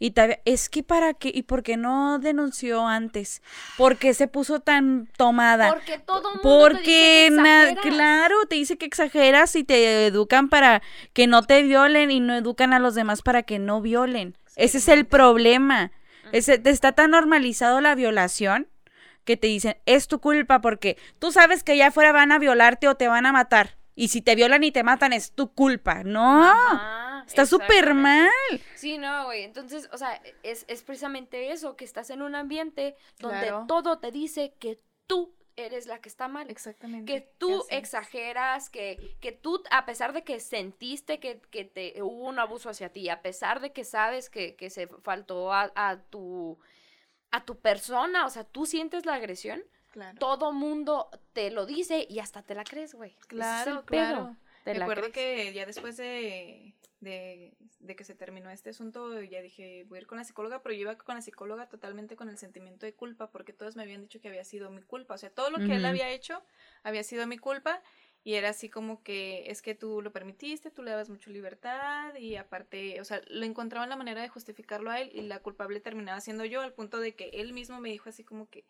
[0.00, 3.42] Y es que para qué, y por qué no denunció antes,
[3.76, 7.94] por qué se puso tan tomada, Porque todo mundo porque te dice que na- exageras.
[7.96, 10.82] claro, te dice que exageras y te educan para
[11.12, 14.36] que no te violen y no educan a los demás para que no violen.
[14.54, 15.90] Ese es el problema.
[16.30, 18.68] Ese, te está tan normalizado la violación
[19.24, 22.86] que te dicen, es tu culpa porque tú sabes que allá afuera van a violarte
[22.88, 23.76] o te van a matar.
[23.94, 26.04] Y si te violan y te matan es tu culpa.
[26.04, 26.97] No, Ajá,
[27.28, 28.30] está súper mal.
[28.74, 29.44] Sí, no, güey.
[29.44, 33.64] Entonces, o sea, es, es precisamente eso, que estás en un ambiente donde Claro.
[33.68, 36.50] todo te dice que tú eres la que está mal.
[36.50, 37.12] Exactamente.
[37.12, 42.26] Que tú exageras, que, que tú, a pesar de que sentiste que, que te hubo
[42.28, 45.96] un abuso hacia ti, a pesar de que sabes que, que se faltó a, a
[46.10, 46.58] tu
[47.30, 50.16] a tu persona, o sea, tú sientes la agresión, Claro.
[50.18, 53.10] todo mundo te lo dice y hasta te la crees, güey.
[53.10, 54.36] Ese es Claro, el claro.
[54.72, 55.12] Recuerdo crees.
[55.12, 60.00] que ya después de, de, de que se terminó este asunto, ya dije, voy a
[60.02, 62.94] ir con la psicóloga, pero yo iba con la psicóloga totalmente con el sentimiento de
[62.94, 65.14] culpa, porque todos me habían dicho que había sido mi culpa.
[65.14, 65.86] O sea, todo lo que él Ujú.
[65.86, 66.42] había hecho
[66.82, 67.82] había sido mi culpa.
[68.24, 72.14] Y era así como que es que tú lo permitiste, tú le dabas mucha libertad
[72.16, 75.80] y aparte, o sea, lo encontraban la manera de justificarlo a él y la culpable
[75.80, 78.64] terminaba siendo yo al punto de que él mismo me dijo así como que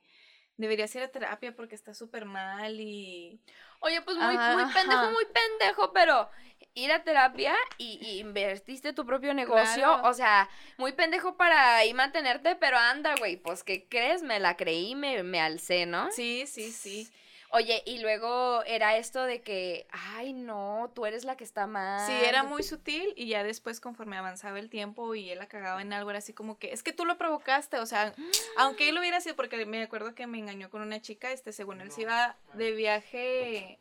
[0.57, 3.41] deberías ir a terapia porque está súper mal y
[3.81, 5.11] Oye, pues muy, Ajá, muy pendejo, ajá.
[5.13, 6.29] muy pendejo, pero
[6.75, 10.09] ir a terapia y, y invertiste tu propio negocio, Claro.
[10.09, 14.23] o sea, muy pendejo para ahí mantenerte, pero anda, güey, pues ¿qué crees?
[14.23, 16.11] Me la creí, me, me alcé, ¿no?
[16.13, 17.09] sí, sí, sí.
[17.51, 22.07] Oye, y luego era esto de que, ay, no, tú eres la que está mal.
[22.07, 25.81] Sí, era muy sutil y ya después conforme avanzaba el tiempo y él la cagaba
[25.81, 28.15] en algo, era así como que, es que tú lo provocaste, o sea,
[28.59, 31.81] aunque él hubiera sido, porque me acuerdo que me engañó con una chica, este, según
[31.81, 33.79] él se iba de viaje,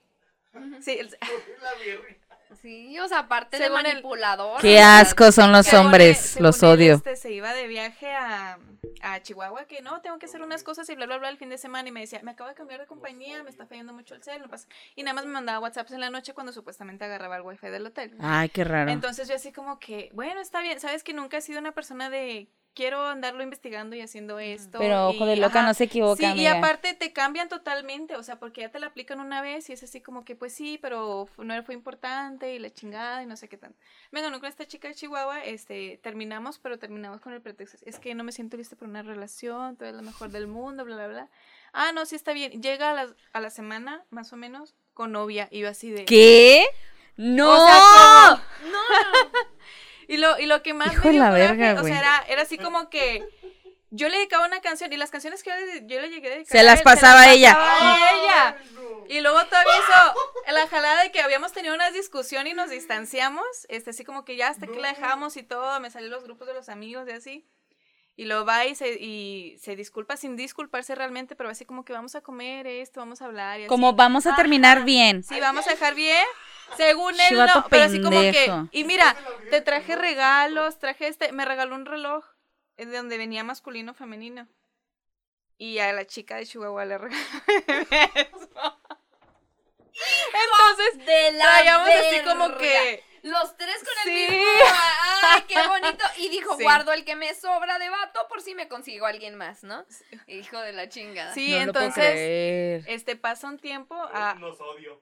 [0.81, 1.17] sí, él-.
[2.61, 4.61] Sí, o sea, aparte de el- manipulador.
[4.61, 6.95] Qué o sea, asco son los según hombres, según los odio.
[6.95, 8.57] este, se iba de viaje a,
[9.01, 11.49] a Chihuahua, que no, tengo que hacer unas cosas y bla, bla, bla el fin
[11.49, 14.15] de semana y me decía, me acabo de cambiar de compañía, me está fallando mucho
[14.15, 17.05] el cel, no pasa, y nada más me mandaba WhatsApps en la noche cuando supuestamente
[17.05, 18.15] agarraba el wifi del hotel.
[18.19, 18.91] Ay, qué raro.
[18.91, 22.09] Entonces yo así como que, bueno, está bien, sabes que nunca he sido una persona
[22.09, 24.77] de quiero andarlo investigando y haciendo esto.
[24.77, 25.67] Pero ojo de loca ajá.
[25.67, 28.85] no se equivoca, Sí, y aparte te cambian totalmente, o sea, porque ya te la
[28.85, 32.59] aplican una vez y es así como que, pues sí, pero no fue importante y
[32.59, 33.79] la chingada y no sé qué tanto.
[34.11, 37.97] Me ganó con esta chica de Chihuahua, este, terminamos, pero terminamos con el pretexto, es
[37.97, 40.97] que no me siento lista para una relación, tú eres la mejor del mundo, bla,
[40.97, 41.29] bla, bla.
[41.73, 42.61] Ah, no, sí está bien.
[42.61, 46.05] Llega a la, a la semana, más o menos, con novia y yo así de...
[46.05, 46.67] ¿Qué?
[47.15, 47.51] ¡No!
[47.51, 48.43] O sea,
[50.07, 51.99] Y lo, y lo que más Hijo me de dio la coraje, verga, o sea,
[51.99, 53.27] era, era así como que
[53.89, 56.31] yo le dedicaba una canción y las canciones que yo le, yo le llegué a
[56.31, 57.53] dedicar Se las pasaba a ella.
[57.53, 58.57] pasaba a ella.
[59.09, 63.45] Y luego todavía hizo la jalada de que habíamos tenido una discusión y nos distanciamos,
[63.69, 66.47] este así como que ya hasta que la dejamos y todo, me salieron los grupos
[66.47, 67.47] de los amigos y así.
[68.19, 71.93] Y lo va y se, y se disculpa sin disculparse realmente, pero así como que
[71.93, 73.69] vamos a comer esto, vamos a hablar y así.
[73.69, 74.37] Como vamos a Ajá.
[74.37, 75.23] terminar bien.
[75.23, 76.25] Sí, vamos a dejar bien.
[76.77, 78.51] Según él, Chivato no, pero así como que.
[78.71, 79.15] Y mira,
[79.51, 81.31] te traje regalos, traje este.
[81.31, 82.25] Me regaló un reloj
[82.77, 84.47] eh, de donde venía masculino, femenino.
[85.59, 87.21] Y a la chica de Chihuahua le regaló
[88.15, 88.79] eso.
[90.33, 92.57] Entonces, de la traíamos así como verga.
[92.59, 93.03] que.
[93.29, 94.31] Los tres con el Sí.
[94.35, 94.45] mismo.
[95.23, 96.03] Ay, qué bonito.
[96.17, 96.63] Y dijo, Sí.
[96.63, 99.85] guardo el que me sobra de vato por si me consigo alguien más, ¿no?
[100.27, 101.33] Hijo de la chingada.
[101.33, 102.11] Sí, No lo puedo entonces.
[102.13, 102.83] creer.
[102.87, 103.95] Este pasa un tiempo.
[104.13, 105.01] ah, Los odio.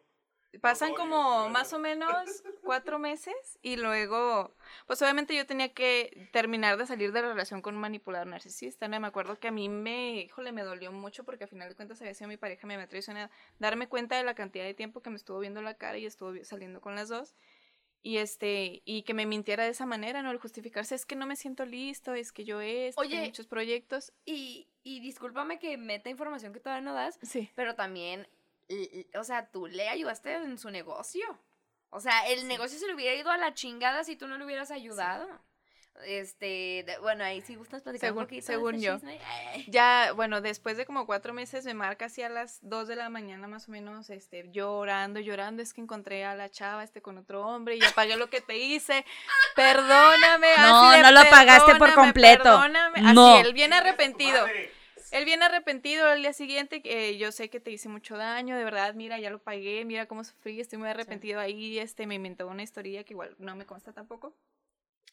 [0.62, 2.16] pasan como más o menos
[2.64, 4.56] cuatro meses y luego,
[4.88, 8.88] pues obviamente yo tenía que terminar de salir de la relación con un manipulador narcisista,
[8.88, 8.98] ¿no?
[9.02, 12.00] Me acuerdo que a mí me, híjole, me dolió mucho porque al final de cuentas
[12.00, 15.10] había sido mi pareja, me había traicionado, darme cuenta de la cantidad de tiempo que
[15.10, 17.36] me estuvo viendo la cara y estuvo saliendo con las dos.
[18.08, 20.30] Y este, y que me mintiera de esa manera, ¿no?
[20.30, 23.20] El justificarse es que no me siento listo, es que yo es, Oye.
[23.26, 24.14] muchos proyectos.
[24.26, 27.50] Y, y discúlpame que meta información que todavía no das, Sí.
[27.56, 28.28] pero también,
[29.18, 31.26] o sea, tú le ayudaste en su negocio.
[31.90, 34.46] O sea, el negocio se le hubiera ido a la chingada si tú no le
[34.46, 35.28] hubieras ayudado.
[36.06, 38.46] Este, de- bueno, ahí sí gustas platicar Según- un poquito.
[38.46, 38.96] según este yo.
[38.96, 39.20] chisme?
[39.26, 39.66] Ay.
[39.70, 43.10] Ya, bueno, después de como cuatro meses me marca así a las dos de la
[43.10, 47.18] mañana más o menos, este, llorando, llorando, es que encontré a la chava este con
[47.18, 49.06] otro hombre y ya pagué lo que te hice,
[49.56, 50.48] perdóname.
[50.58, 52.44] No, así de, no lo pagaste por "Perdóname, completo".
[52.44, 53.00] perdóname".
[53.00, 53.40] Así, No.
[53.40, 54.46] él viene arrepentido.
[55.12, 58.64] Él viene arrepentido al día siguiente, que yo sé que te hice mucho daño, de
[58.66, 62.48] verdad, mira, ya lo pagué, mira cómo sufrí, estoy muy arrepentido ahí, este, me inventó
[62.48, 64.36] una historia que igual no me consta tampoco.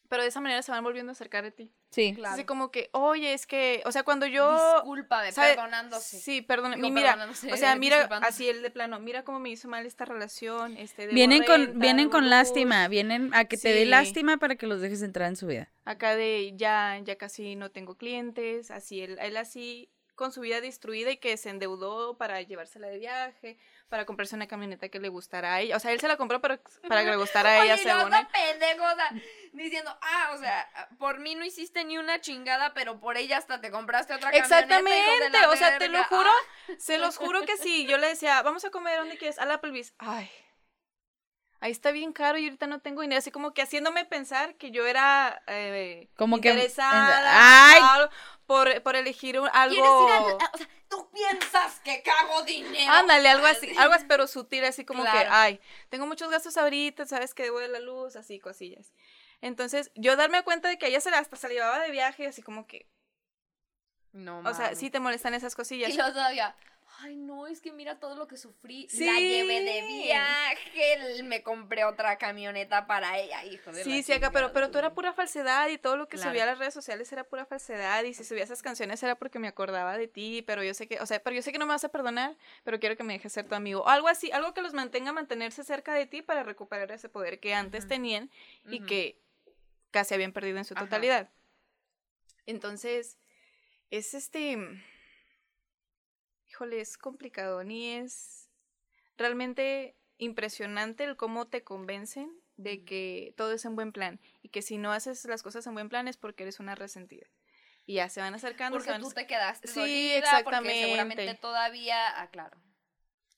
[0.09, 1.71] Pero de esa manera se van volviendo a acercar de ti.
[1.89, 2.13] Sí.
[2.13, 2.35] Claro.
[2.35, 4.75] Así como que, oye, es que, o sea, cuando yo...
[4.75, 5.55] Disculpa de ¿sabe?
[5.55, 6.19] perdonándose.
[6.19, 6.75] Sí, perdón.
[6.75, 9.85] Digo, mira, perdonándose, o sea, mira, así el de plano, mira cómo me hizo mal
[9.85, 13.85] esta relación, este, debo Vienen con, renta, vienen con lástima, vienen a que te dé
[13.85, 15.71] lástima para que los dejes entrar en su vida.
[15.85, 20.61] Acá de ya, ya casi no tengo clientes, así él, él así con su vida
[20.61, 23.57] destruida y que se endeudó para llevársela de viaje,
[23.93, 25.77] para comprarse una camioneta que le gustara a ella.
[25.77, 27.85] O sea, él se la compró para, para que le gustara a ella, Oye, y
[27.85, 28.57] no, según está él.
[28.57, 29.11] pendejo, o sea,
[29.51, 33.61] diciendo, ah, o sea, por mí no hiciste ni una chingada, pero por ella hasta
[33.61, 37.55] te compraste otra camioneta, Exactamente, o sea, te lo juro, Ah, se los juro que
[37.57, 37.85] sí.
[37.85, 39.37] Yo le decía, vamos a comer, ¿dónde quieres?
[39.37, 39.93] Al Applebee's.
[39.99, 40.27] Ay,
[41.59, 43.19] ahí está bien caro y ahorita no tengo dinero.
[43.19, 48.09] Así como que haciéndome pensar que yo era eh, Como que- interesada Ay.
[48.45, 50.37] Por, por elegir un- ¿Quieres ir algo...
[50.41, 52.91] a- o sea, tú piensas que cago dinero.
[52.91, 57.05] Ándale, algo así, algo así, pero sutil, así como que, ay, tengo muchos gastos ahorita,
[57.05, 58.93] sabes que debo de la luz, así, cosillas.
[59.41, 62.27] Entonces, yo darme cuenta de que ella se la, hasta se la llevaba de viaje,
[62.27, 62.87] así como que,
[64.11, 65.89] No, o sea, sí te molestan esas cosillas.
[65.89, 66.55] Y yo todavía,
[66.99, 68.87] ay, no, es que mira todo lo que sufrí.
[68.93, 74.31] La llevé de viaje, me compré otra camioneta para ella, hijo de Sí, sí, acá,
[74.31, 76.31] pero, pero tú era pura falsedad y todo lo que Claro.
[76.31, 79.39] subía a las redes sociales era pura falsedad y si subía esas canciones era porque
[79.39, 81.65] me acordaba de ti, pero yo sé que, o sea, pero yo sé que no
[81.65, 83.81] me vas a perdonar, pero quiero que me dejes ser tu amigo.
[83.81, 87.39] O algo así, algo que los mantenga mantenerse cerca de ti para recuperar ese poder
[87.39, 88.29] que antes tenían
[88.69, 89.19] y que
[89.91, 90.85] casi habían perdido en su Ajá.
[90.85, 91.29] totalidad.
[92.45, 93.17] Entonces,
[93.89, 94.57] es este,
[96.53, 98.47] híjole, es complicado, ni es
[99.17, 104.61] realmente impresionante el cómo te convencen de que todo es en buen plan y que
[104.61, 107.25] si no haces las cosas en buen plan es porque eres una resentida.
[107.87, 108.77] Y ya se van acercando.
[108.79, 110.69] se Porque van tú te quedaste Sí, dolida, exactamente.
[110.69, 112.61] Porque seguramente todavía, ah, claro.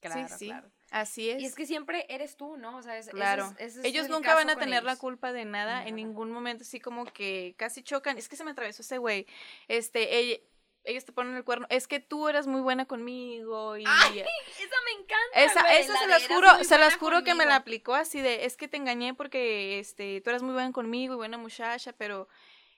[0.02, 0.70] Claro, sí, sí, claro.
[0.92, 1.42] así es.
[1.42, 2.78] Y es que siempre eres tú, ¿no?
[2.78, 3.46] O sea, es, ese Claro.
[3.58, 5.00] es- ese es ellos el nunca van a tener la ellos.
[5.00, 5.88] culpa de nada, Nada.
[5.88, 8.18] en ningún momento así como que casi chocan.
[8.18, 9.26] Es que se me atravesó ese güey.
[9.70, 10.40] Este, ella-
[10.86, 11.68] ellos te ponen el cuerno.
[11.70, 15.44] Es que tú eras muy buena conmigo y Ay, Esa me encanta.
[15.44, 18.22] esa, güey, esa la se las juro, se las juro que me la aplicó así
[18.22, 21.94] de, es que te engañé porque este, tú eras muy buena conmigo y buena muchacha,
[21.94, 22.28] pero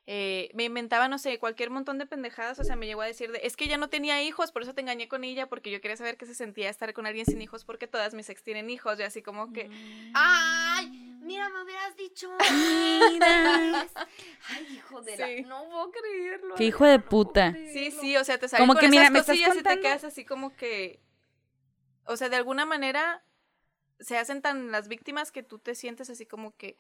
[0.10, 3.30] eh, me inventaba, no sé, cualquier montón de pendejadas, o sea, me llegó a decir
[3.32, 5.82] de, es que ya no tenía hijos, por eso te engañé con ella, porque yo
[5.82, 8.70] quería saber qué se sentía estar con alguien sin hijos, porque todas mis ex tienen
[8.70, 9.70] hijos, y así como que,
[10.13, 12.30] Ay, mira, me hubieras dicho.
[13.12, 13.88] Mira.
[14.50, 15.42] Ay, hijo de Sí.
[15.44, 15.48] la.
[15.48, 16.56] No puedo creerlo.
[16.56, 17.54] Qué hijo de no puta.
[17.74, 19.82] Sí, sí, o sea, te salen Como con que, mira, ¿me estás y te contando?
[19.82, 21.00] quedas así como que,
[22.06, 23.24] o sea, de alguna manera
[24.00, 26.78] se hacen tan las víctimas que tú te sientes así como que,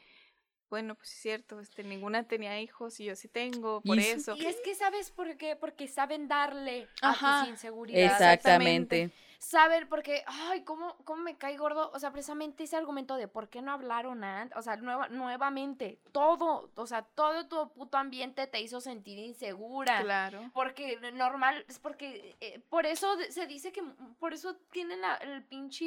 [0.69, 4.35] bueno, pues es cierto, este, ninguna tenía hijos y yo sí tengo, por Y- eso.
[4.35, 8.11] Y es que sabes por qué, porque saben darle a tus inseguridades.
[8.11, 9.11] Exactamente.
[9.39, 11.91] Saben, porque, ay, ¿cómo, ¿cómo me cae gordo?
[11.93, 15.99] O sea, precisamente ese argumento de por qué no hablaron antes, o sea, nueva, nuevamente,
[16.11, 20.01] todo, o sea, todo tu puto ambiente te hizo sentir insegura.
[20.01, 20.49] Claro.
[20.53, 25.15] Porque normal, es porque eh, por eso se dice que, mm, por eso tienen la-
[25.17, 25.85] el pinche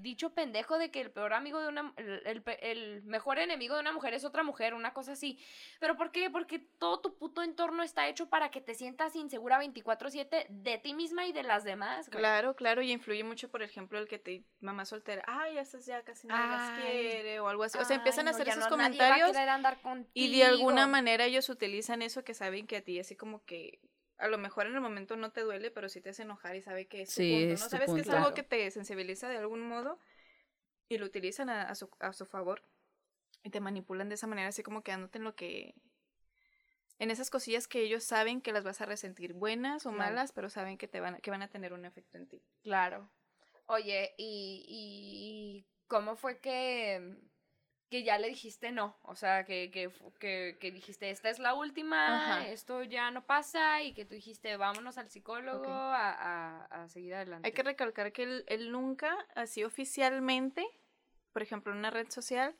[0.00, 3.80] dicho pendejo de que el peor amigo de una, el, el el mejor enemigo de
[3.80, 5.38] una mujer es otra mujer, una cosa así.
[5.80, 6.30] ¿Pero por qué?
[6.30, 10.94] Porque todo tu puto entorno está hecho para que te sientas insegura 24/7 de ti
[10.94, 12.08] misma y de las demás.
[12.08, 12.18] güey.
[12.20, 16.02] Claro, claro, y influye mucho, por ejemplo, el que te mamá soltera, ay, estas ya
[16.02, 16.82] casi nadie las Ay.
[16.82, 17.78] quiere o algo así.
[17.78, 19.36] O sea, empiezan a hacer esos no, comentarios
[20.14, 23.80] y de alguna manera ellos utilizan eso que saben que a ti así como que
[24.18, 26.62] a lo mejor en el momento no te duele, pero sí te hace enojar y
[26.62, 27.64] sabe que es tu Sí, punto, es ¿no?
[27.66, 28.16] tu Sabes que es punto.
[28.16, 28.34] algo Claro.
[28.34, 29.98] que te sensibiliza de algún modo
[30.88, 32.62] y lo utilizan a, a su, a su favor
[33.42, 35.74] y te manipulan de esa manera así como quedándote en lo que
[37.00, 40.04] en esas cosillas que ellos saben que las vas a resentir buenas o Claro.
[40.12, 42.40] malas, pero saben que te van a- que van a tener un efecto en ti.
[42.62, 43.10] Claro.
[43.66, 47.16] Oye, y, y ¿cómo fue que,
[47.88, 48.98] que ya le dijiste no?
[49.02, 52.48] O sea, que, que, que, que dijiste, esta es la última, Ajá.
[52.48, 55.68] esto ya no pasa, y que tú dijiste, vámonos al psicólogo Ok.
[55.68, 57.46] a, a, a seguir adelante.
[57.48, 60.66] Hay que recalcar que él, él nunca, así oficialmente,
[61.32, 62.54] por ejemplo, en una red social,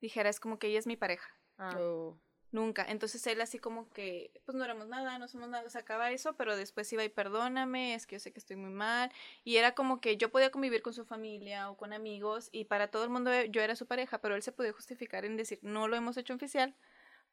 [0.00, 1.30] dijera, es como que ella es mi pareja.
[1.58, 1.76] Ah.
[1.78, 2.18] Oh.
[2.52, 2.86] Nunca.
[2.88, 6.56] Entonces él así como que, pues no éramos nada, no somos nada, sacaba eso, pero
[6.56, 9.10] después iba y perdóname, es que yo sé que estoy muy mal.
[9.44, 12.88] Y era como que yo podía convivir con su familia o con amigos y para
[12.88, 15.88] todo el mundo yo era su pareja, pero él se podía justificar en decir, no
[15.88, 16.74] lo hemos hecho oficial,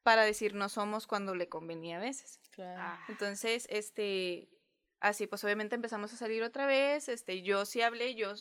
[0.04, 2.40] para decir no somos cuando le convenía a veces.
[2.52, 2.82] Claro.
[2.84, 3.06] Ah.
[3.08, 4.50] Entonces, este,
[5.00, 8.34] así pues obviamente empezamos a salir otra vez, este, yo sí hablé, yo,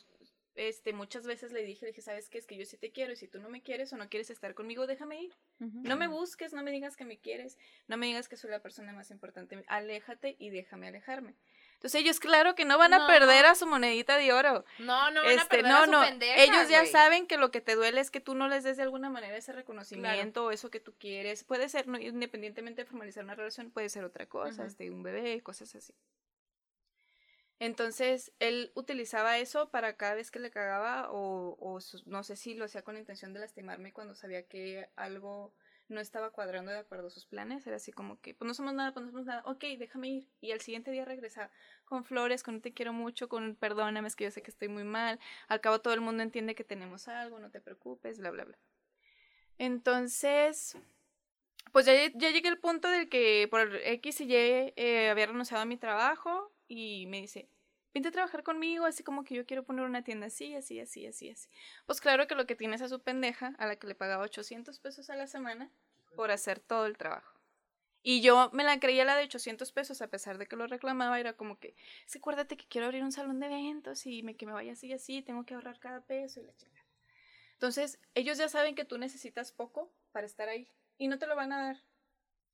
[0.55, 2.39] este, muchas veces le dije, le dije, ¿sabes qué?
[2.39, 4.31] Es que yo sí te quiero y si tú no me quieres o no quieres
[4.31, 5.35] estar conmigo, déjame ir.
[5.59, 8.61] No me busques, no me digas que me quieres, no me digas que soy la
[8.61, 11.35] persona más importante, aléjate y déjame alejarme.
[11.75, 14.65] Entonces ellos, claro que no van a perder a su monedita de oro.
[14.79, 17.37] No, no van a Este, perder no, a su no, pendeja, ellos ya saben que
[17.39, 20.45] lo que te duele es que tú no les des de alguna manera ese reconocimiento
[20.45, 21.45] o eso que tú quieres.
[21.45, 25.41] Puede ser, no, independientemente de formalizar una relación, puede ser otra cosa, este, un bebé,
[25.43, 25.93] cosas así.
[27.65, 32.55] Entonces, él utilizaba eso para cada vez que le cagaba o, o no sé si
[32.55, 35.55] lo hacía con la intención de lastimarme cuando sabía que algo
[35.87, 37.65] no estaba cuadrando de acuerdo a sus planes.
[37.65, 40.29] Era así como que, pues no somos nada, pues no somos nada, ok, déjame ir.
[40.41, 41.53] Y al siguiente día regresaba
[41.85, 44.83] con flores, con te quiero mucho, con perdóname, es que yo sé que estoy muy
[44.83, 45.21] mal.
[45.47, 48.59] Al cabo todo el mundo entiende que tenemos algo, no te preocupes, bla, bla, bla.
[49.59, 50.77] Entonces,
[51.71, 55.63] pues ya, ya llegué al punto del que por X y Y eh, había renunciado
[55.63, 57.49] a mi trabajo y me dice,
[57.93, 61.07] vente a trabajar conmigo, así como que yo quiero poner una tienda así, así, así,
[61.07, 61.49] así, así.
[61.87, 64.79] Pues claro que lo que tienes a su pendeja, a la que le pagaba 800
[64.79, 65.71] pesos a la semana
[66.17, 67.39] por hacer todo el trabajo.
[68.03, 71.21] Y yo me la creía la de 800 pesos, a pesar de que lo reclamaba,
[71.21, 71.75] era como que,
[72.11, 74.89] que acuérdate que quiero abrir un salón de eventos y me, que me vaya así
[74.89, 76.87] y así, tengo que ahorrar cada peso y la chingada.
[77.53, 81.37] Entonces, ellos ya saben que tú necesitas poco para estar ahí y no te lo
[81.37, 81.83] van a dar.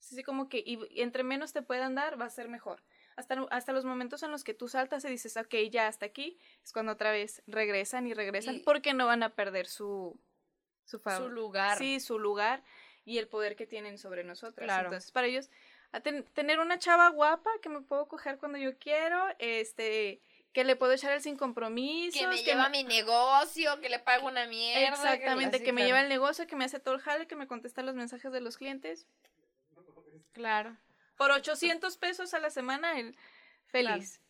[0.00, 2.83] Así como que, y entre menos te puedan dar, va a ser mejor.
[3.18, 6.38] Hasta, hasta los momentos en los que tú saltas y dices, ok, ya hasta aquí,
[6.62, 10.16] es cuando otra vez regresan y regresan Y- porque no van a perder su,
[10.85, 11.78] su, lugar.
[11.78, 12.62] Sí, su lugar
[13.04, 14.66] y el poder que tienen sobre nosotras.
[14.66, 14.85] Claro.
[14.85, 15.50] Entonces, para ellos,
[15.90, 20.20] a ten- tener una chava guapa que me puedo coger cuando yo quiero, este,
[20.52, 22.16] que le puedo echar el sin compromiso.
[22.16, 24.90] que me lleva mi negocio, que le pago una mierda.
[24.94, 25.87] Exactamente, que me claro.
[25.88, 28.40] lleva el negocio, que me hace todo el jale, que me contesta los mensajes de
[28.40, 29.09] los clientes.
[30.33, 30.76] Claro.
[31.18, 33.14] Por 800 pesos a la semana, él
[33.66, 34.22] feliz.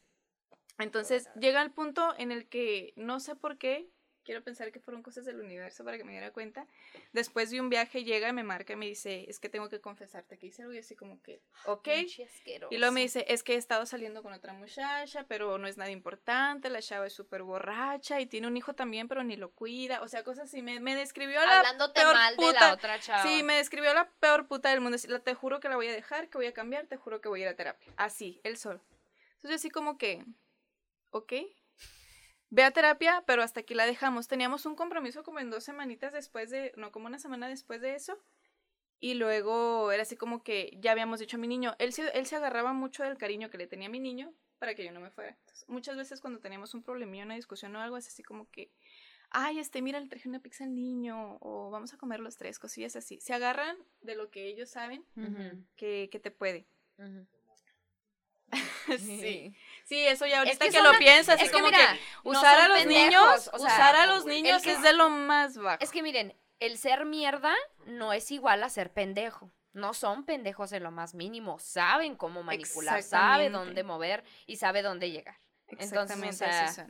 [0.78, 3.90] Entonces llega el punto en el que no sé por qué,
[4.28, 6.66] quiero pensar que fueron cosas del universo para que me diera cuenta.
[7.14, 10.36] Después de un viaje llega, me marca y me dice, es que tengo que confesarte
[10.36, 11.88] que hice algo y así como que, ok.
[12.68, 15.78] Y luego me dice, es que he estado saliendo con otra muchacha, pero no es
[15.78, 19.50] nada importante, la chava es súper borracha y tiene un hijo también, pero ni lo
[19.50, 20.02] cuida.
[20.02, 20.60] O sea, cosas así.
[20.60, 22.60] Me, me describió la Hablándote peor mal de puta.
[22.60, 23.22] la otra chava.
[23.22, 24.96] Sí, me describió la peor puta del mundo.
[24.96, 27.30] Así, Te juro que la voy a dejar, que voy a cambiar, te juro que
[27.30, 27.90] voy a ir a terapia.
[27.96, 28.82] Así, él solo.
[29.36, 30.22] Entonces así como que,
[31.12, 31.32] ok,
[32.50, 34.28] ve a terapia, pero hasta aquí la dejamos.
[34.28, 37.94] Teníamos un compromiso como en dos semanitas después de, no, como una semana después de
[37.94, 38.18] eso.
[39.00, 42.26] Y luego era así como que ya habíamos dicho a mi niño, él se, él
[42.26, 45.00] se agarraba mucho del cariño que le tenía a mi niño para que yo no
[45.00, 45.36] me fuera.
[45.40, 48.72] Entonces, muchas veces cuando teníamos un problemilla, una discusión o algo, es así como que,
[49.30, 52.58] ay, este, mira, le traje una pizza al niño, o vamos a comer los tres,
[52.58, 53.20] cosillas así.
[53.20, 55.04] Se agarran de lo que ellos saben
[55.76, 56.66] que, que te puede.
[56.98, 57.24] ujú.
[58.98, 59.54] sí.
[59.88, 63.04] Sí, eso ya ahorita que lo piensas, es como mira, que usar a los pendejos,
[63.04, 65.82] niños, o sea, usar a los niños que- es de lo más bajo.
[65.82, 67.54] Es que miren, el ser mierda
[67.86, 69.50] no es igual a ser pendejo.
[69.72, 71.58] No son pendejos en lo más mínimo.
[71.58, 73.50] Saben cómo manipular, sabe Exactamente.
[73.58, 75.36] dónde mover y sabe dónde llegar.
[75.68, 76.82] Entonces, o Exactamente sea, así.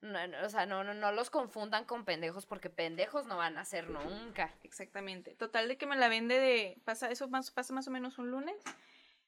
[0.00, 3.58] No, no, o sea, no, no, no los confundan con pendejos porque pendejos no van
[3.58, 4.52] a ser nunca.
[4.62, 5.34] Exactamente.
[5.36, 8.30] Total de que me la vende de pasa eso más pasa más o menos un
[8.30, 8.56] lunes.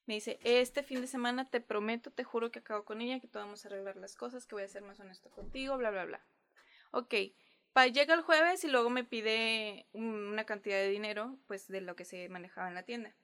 [0.07, 3.29] Me dice, "Este fin de semana te prometo, te juro que acabo con ella, que
[3.29, 6.05] todos vamos a arreglar las cosas, que voy a ser más honesto contigo, bla bla
[6.05, 6.27] bla."
[6.93, 7.15] Ok.
[7.73, 11.81] Pa, llega el jueves y luego me pide un- una cantidad de dinero, pues de
[11.81, 13.15] lo que se manejaba en la tienda.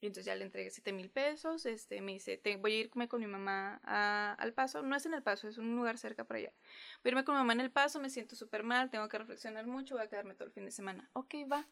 [0.00, 3.08] Y entonces ya le entregué siete mil pesos, este, me dice, te, voy a irme
[3.08, 6.24] con mi mamá a- al paso, no es en el paso, es un lugar cerca
[6.24, 6.52] por allá.
[7.02, 9.18] Voy a irme con mi mamá en el paso, me siento súper mal, tengo que
[9.18, 11.08] reflexionar mucho, voy a quedarme todo el fin de semana.
[11.14, 11.66] Ok, va.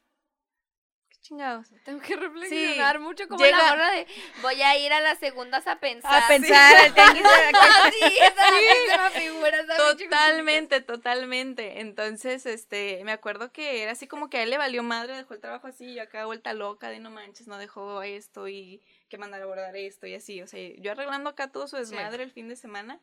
[1.25, 1.69] Chingados.
[1.87, 4.07] Tengo que reflexionar mucho como llega- la morra de
[4.43, 6.23] voy a ir a las segundas a pensar.
[6.23, 6.77] A pensar,
[7.93, 9.59] sí, esa es la figura.
[9.61, 11.81] esa pinche Totalmente, totalmente.
[11.81, 15.33] Entonces, este, me acuerdo que era así como que a él le valió madre, dejó
[15.33, 19.17] el trabajo así, y acá vuelta loca de no manches, no dejó esto y que
[19.17, 20.43] mandar a abordar esto y así.
[20.43, 23.01] O sea, yo arreglando acá todo su desmadre el fin de semana.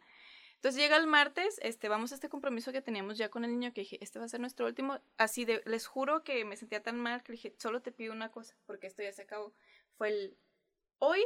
[0.62, 3.74] Entonces llega el martes, este, vamos a este compromiso que teníamos ya con el niño,
[3.74, 5.00] que dije, este va a ser nuestro último.
[5.18, 8.30] Así de, les juro que me sentía tan mal que dije, solo te pido una
[8.30, 9.56] cosa, porque esto ya se acabó.
[9.98, 10.38] Fue el,
[11.00, 11.26] hoy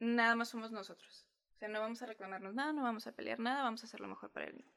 [0.00, 1.28] nada más somos nosotros.
[1.54, 4.00] O sea, no vamos a reclamarnos nada, no vamos a pelear nada, vamos a hacer
[4.00, 4.72] lo mejor para el niño.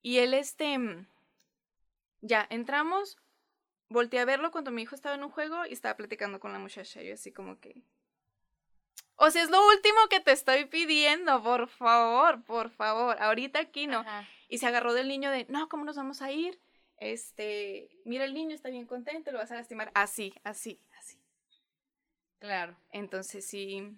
[0.00, 1.06] Y él, este, mm,
[2.22, 3.18] ya, entramos,
[3.90, 6.58] volteé a verlo cuando mi hijo estaba en un juego y estaba platicando con la
[6.58, 7.02] muchacha.
[7.02, 7.82] Yo así como que...
[9.16, 13.16] O sea, es lo último que te estoy pidiendo, por favor, por favor.
[13.20, 14.00] Ahorita aquí no.
[14.00, 14.26] Ajá.
[14.48, 16.58] Y se agarró del niño de, no, ¿cómo nos vamos a ir?
[16.98, 19.90] Este, mira, el niño está bien contento, lo vas a lastimar.
[19.94, 21.18] Así, así, así.
[22.38, 22.76] Claro.
[22.90, 23.96] Entonces sí,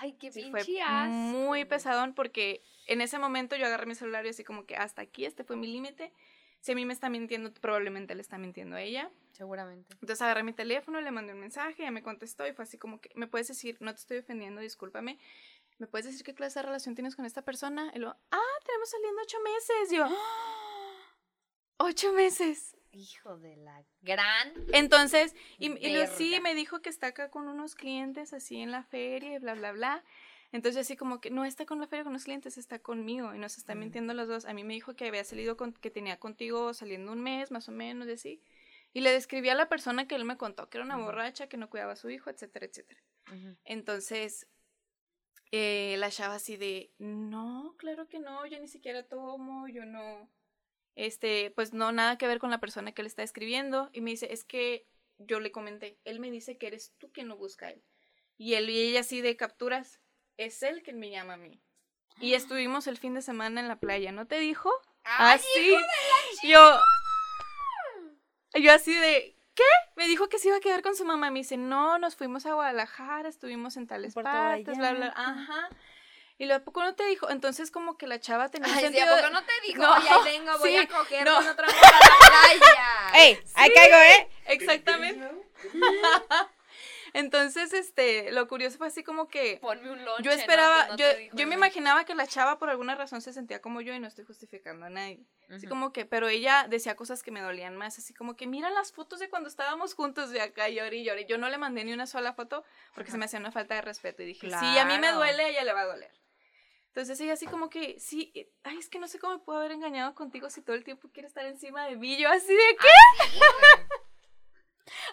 [0.00, 1.10] Ay, qué sí fue asco.
[1.10, 5.02] muy pesadón porque en ese momento yo agarré mi celular y así como que hasta
[5.02, 6.12] aquí, este fue mi límite.
[6.60, 9.10] Si a mí me está mintiendo, probablemente le está mintiendo a ella.
[9.40, 9.94] Seguramente.
[9.94, 13.00] Entonces agarré mi teléfono, le mandé un mensaje, ella me contestó y fue así como
[13.00, 15.18] que, ¿me puedes decir, no te estoy ofendiendo, discúlpame,
[15.78, 17.90] ¿me puedes decir qué clase de relación tienes con esta persona?
[17.94, 19.90] Y luego, ah, tenemos saliendo ocho meses.
[19.92, 20.06] Yo,
[21.78, 22.76] ocho meses.
[22.92, 24.52] Hijo de la gran.
[24.74, 28.70] Entonces, y, y luego sí, me dijo que está acá con unos clientes así en
[28.72, 30.04] la feria y bla, bla, bla.
[30.52, 33.38] Entonces, así como que no está con la feria con los clientes, está conmigo y
[33.38, 33.80] nos está Ujú.
[33.80, 34.44] mintiendo los dos.
[34.44, 37.70] A mí me dijo que había salido con, que tenía contigo saliendo un mes, más
[37.70, 38.42] o menos, y así.
[38.92, 41.56] Y le describí a la persona que él me contó que era una borracha, que
[41.56, 43.00] no cuidaba a su hijo, etcétera, etcétera.
[43.64, 44.48] Entonces,
[45.52, 50.28] eh, la chava así de, no, claro que no, yo ni siquiera tomo, yo no,
[50.96, 53.90] este, pues no, nada que ver con la persona que le está escribiendo.
[53.92, 54.86] Y me dice, es que
[55.18, 57.82] yo le comenté, él me dice que eres tú quien lo busca a él.
[58.36, 60.00] Y él y ella así de capturas,
[60.36, 61.60] es él quien me llama a mí.
[62.20, 64.70] Y estuvimos el fin de semana en la playa, ¿no te dijo?
[65.04, 65.76] ¡Ay, Así.
[66.48, 66.78] Yo,
[68.54, 69.62] yo así de, ¿qué?
[69.96, 71.30] Me dijo que se iba a quedar con su mamá.
[71.30, 75.08] Me dice, no, nos fuimos a Guadalajara, estuvimos en tales Puerto partes, bla, bla.
[75.10, 75.22] Vallarta.
[75.30, 75.68] Ajá.
[76.38, 77.28] Y luego, ¿a poco no te dijo?
[77.28, 79.82] Entonces, como que la chava tenía Ay, sí, sentido ¿a de- poco no te dijo?
[79.82, 81.34] No, Oye, ahí vengo, voy sí, a coger no.
[81.36, 83.12] con otra mujer a la playa.
[83.26, 83.38] ¡Ey!
[83.56, 84.28] ¡Ahí caigo, eh!
[84.46, 85.30] Exactamente.
[87.12, 90.36] Entonces, este, lo curioso fue así como que Ponme un lonche, yo ¿no?
[90.36, 91.06] esperaba, Que no yo,
[91.36, 94.08] yo me imaginaba que la chava por alguna razón se sentía como yo y no
[94.08, 95.26] estoy justificando a nadie.
[95.48, 95.68] Así Ujú.
[95.74, 98.92] como que, pero ella decía cosas que me dolían más, así como que mira las
[98.92, 101.26] fotos de cuando estábamos juntos de acá, lloré y lloré.
[101.26, 103.82] Yo no le mandé ni una sola foto porque se me hacía una falta de
[103.82, 105.16] respeto y dije, si a mí me Claro.
[105.18, 106.12] duele, a ella le va a doler.
[106.88, 109.60] Entonces ella así como que, sí, eh, ay, es que no sé cómo me puedo
[109.60, 112.16] haber engañado contigo si todo el tiempo quiere estar encima de mí.
[112.16, 112.88] Yo así de qué,
[113.30, 113.86] Sí, güey.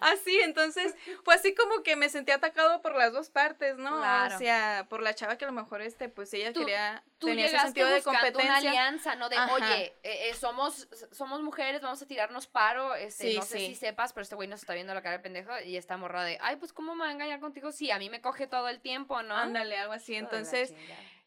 [0.01, 3.97] Así, entonces fue así como que me sentí atacado por las dos partes, ¿no?
[3.97, 4.35] Claro.
[4.35, 7.27] O sea, por la chava que a lo mejor este, pues ella Tú- quería, Tú
[7.27, 8.69] tenía ese sentido de buscando una competencia.
[8.69, 9.29] alianza, ¿no?
[9.29, 9.53] De, Ajá.
[9.53, 12.95] oye, eh, eh, somos, somos mujeres, vamos a tirarnos paro.
[12.95, 13.67] Este, Sí, no sé sí.
[13.67, 16.23] si sepas, pero este güey nos está viendo la cara de pendejo y está morra
[16.23, 17.71] de, ay, pues, ¿cómo me va a engañar contigo?
[17.71, 19.35] Sí, a mí me coge todo el tiempo, ¿no?
[19.35, 20.15] Ándale, algo así.
[20.15, 20.73] Entonces,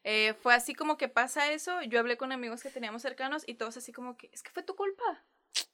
[0.03, 1.81] eh, fue así como que pasa eso.
[1.83, 4.63] Yo hablé con amigos que teníamos cercanos y todos así como que, es que fue
[4.63, 5.23] tu culpa.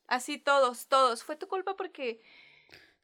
[0.08, 1.24] Así todos, todos.
[1.24, 2.20] Fue tu culpa porque...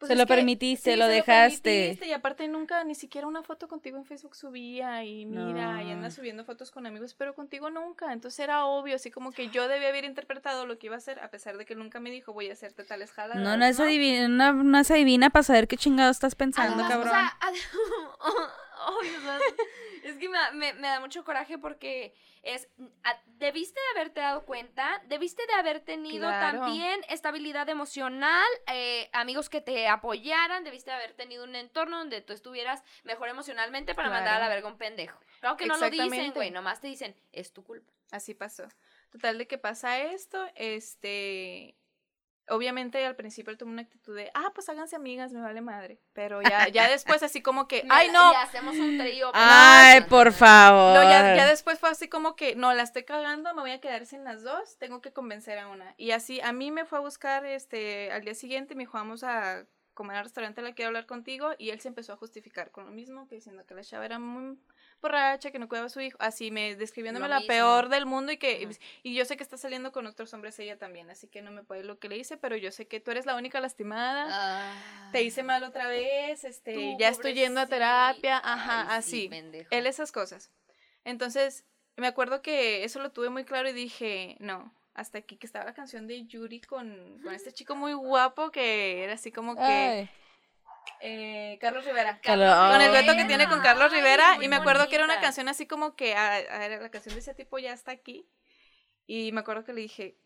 [0.08, 1.62] pues, Se lo permitiste, sí, lo se dejaste.
[1.62, 5.86] permitiste, y aparte nunca, ni siquiera una foto contigo en Facebook subía y mira, y
[5.88, 5.92] No.
[5.94, 8.12] anda subiendo fotos con amigos, pero contigo nunca.
[8.14, 11.20] Entonces era obvio, así como que yo debía haber interpretado lo que iba a hacer,
[11.20, 13.42] a pesar de que nunca me dijo, voy a hacerte tales jaladas.
[13.44, 16.92] No, no es adivina, no, no es adivina para saber qué chingado estás pensando, Además,
[16.92, 17.10] cabrón.
[18.20, 18.50] o sea,
[18.88, 19.40] ad- Ay, o sea,
[20.04, 22.68] es que me, da- me- me da mucho coraje porque es,
[23.04, 26.60] a- debiste de haberte dado cuenta, debiste de haber tenido Claro.
[26.60, 32.22] también estabilidad emocional, eh, amigos que te apoyaran, debiste de haber tenido un entorno donde
[32.22, 34.54] tú estuvieras mejor emocionalmente para mandar a la Claro.
[34.56, 35.20] verga un pendejo.
[35.40, 37.92] Claro que no lo dicen, güey, nomás te dicen, es tu culpa.
[38.12, 38.68] Así pasó.
[39.12, 41.76] Total de que pasa esto, este,
[42.50, 46.00] obviamente al principio él tomó una actitud de, ah, pues háganse amigas, me vale madre.
[46.14, 49.32] Pero ya, ya después así como que, ay no, Y hacemos un trío.
[49.34, 50.96] Ay, pero- por favor.
[50.96, 53.80] no, ya, ya después fue así como que, no, la estoy cagando, me voy a
[53.82, 55.94] quedar sin las dos, tengo que convencer a una.
[55.98, 59.24] Y así, a mí me fue a buscar, este, al día siguiente, me dijo, vamos
[59.24, 62.86] a comer al restaurante, la quiero hablar contigo, y él se empezó a justificar con
[62.86, 64.58] lo mismo, que diciendo que la chava era muy
[65.04, 67.50] borracha, que no cuidaba a su hijo, así me describiéndome Lo la mismo.
[67.54, 68.76] peor del mundo y que, Ujú.
[69.04, 71.64] y yo sé que está saliendo con otros hombres ella también, así que no me
[71.64, 74.26] puede lo que le hice, pero yo sé que tú eres la única lastimada.
[74.30, 75.10] Ah.
[75.12, 77.76] Te hice mal otra vez, este, Tú, ya estoy yendo a pobrecita.
[78.16, 79.30] terapia, ajá, Ay, sí, así.
[79.30, 79.68] pendejo.
[79.70, 80.50] Él esas cosas.
[81.06, 81.66] Entonces,
[81.98, 85.66] me acuerdo que eso lo tuve muy claro y dije, no, hasta aquí que estaba
[85.66, 89.62] la canción de Yuri con, con este chico muy guapo que era así como que
[89.62, 90.10] Ay.
[91.02, 92.20] Eh, Carlos Rivera.
[92.22, 95.20] Carlos- Con el dueto que tiene con Carlos Rivera y me acuerdo que era una
[95.22, 98.28] canción así como que ah, era la canción de ese tipo ya está aquí
[99.06, 100.18] y me acuerdo que le dije,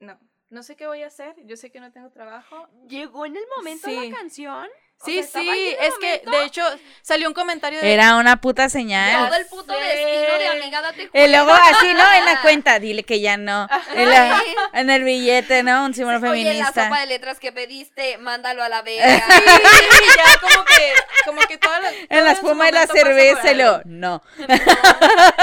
[0.00, 0.18] no,
[0.50, 3.44] no sé qué voy a hacer, yo sé que no tengo trabajo, Llegó en el
[3.56, 4.10] momento Sí.
[4.10, 4.68] la canción.
[5.00, 6.62] O Sí, sea, sí, es que de hecho
[7.02, 9.26] salió un comentario de Era una puta señal.
[9.26, 11.28] Todo el puto destino de amiga date Y cuenta.
[11.44, 12.12] luego así, ¿no?
[12.12, 13.68] En la cuenta, dile que ya no.
[13.96, 14.54] En, la- Ay.
[14.74, 15.84] en el billete, ¿no?
[15.86, 16.84] Un símbolo Oye, la feminista.
[16.84, 19.24] sopa de letras que pediste, mándalo a la verga.
[19.26, 20.92] Sí, ya como que
[21.24, 24.22] como que toda la, todo en la espuma de la cerveza, y luego, no.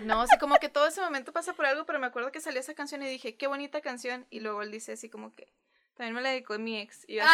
[0.00, 2.60] No, sí, como que todo ese momento pasa por algo, pero me acuerdo que salió
[2.60, 4.26] esa canción y dije, qué bonita canción.
[4.30, 5.46] Y luego él dice así como que,
[5.94, 7.04] también me la dedicó mi ex.
[7.06, 7.30] Y, yo así-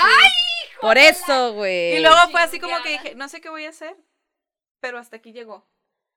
[0.80, 1.96] Por eso, güey.
[1.96, 3.96] y luego fue así como que dije, no sé qué voy a hacer,
[4.80, 5.68] pero hasta aquí llegó.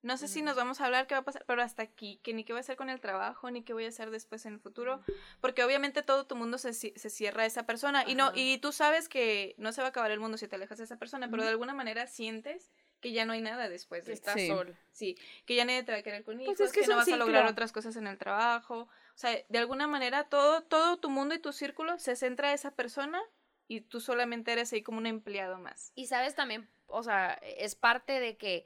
[0.01, 2.34] No sé si nos vamos a hablar, qué va a pasar, pero hasta aquí, que
[2.34, 4.53] ni qué voy a hacer con el trabajo, ni qué voy a hacer después en
[4.53, 5.01] el futuro,
[5.41, 8.72] porque obviamente todo tu mundo se, se cierra a esa persona y no y tú
[8.72, 11.30] sabes que no se va a acabar el mundo si te alejas de esa persona,
[11.30, 14.47] pero de alguna manera sientes que ya no hay nada después de estás Sí.
[14.47, 14.74] solo.
[14.91, 16.95] Sí, que ya nadie te va a querer con hijos, Pues es que que, no
[16.95, 18.84] vas a lograr otras cosas en el trabajo.
[18.84, 22.53] O sea, de alguna manera todo, todo tu mundo y tu círculo se centra a
[22.53, 23.22] esa persona
[23.70, 25.93] y tú solamente eres ahí como un empleado más.
[25.95, 28.65] Y sabes también, o sea, es parte de que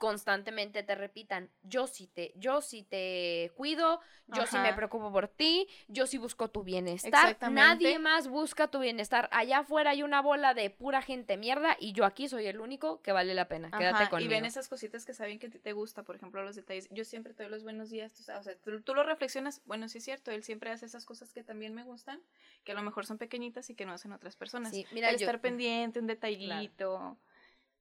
[0.00, 4.76] constantemente te repitan, yo sí te, yo sí te cuido, yo sí me Ajá.
[4.76, 7.36] preocupo por ti, yo sí busco tu bienestar.
[7.52, 9.28] Nadie más busca tu bienestar.
[9.30, 13.02] Allá afuera hay una bola de pura gente mierda y yo aquí soy el único
[13.02, 13.70] que vale la pena.
[13.70, 14.30] Quédate Ajá, conmigo.
[14.30, 16.88] Y ven esas cositas que saben que te gusta, por ejemplo, los detalles.
[16.90, 19.86] Yo siempre te doy los buenos días, tú o sea, tú, tú lo reflexionas, bueno,
[19.90, 22.22] sí es cierto, él siempre hace esas cosas que también me gustan,
[22.64, 24.72] que a lo mejor son pequeñitas y que no hacen otras personas.
[24.72, 27.18] Sí, mira, el yo- estar pendiente, un detallito.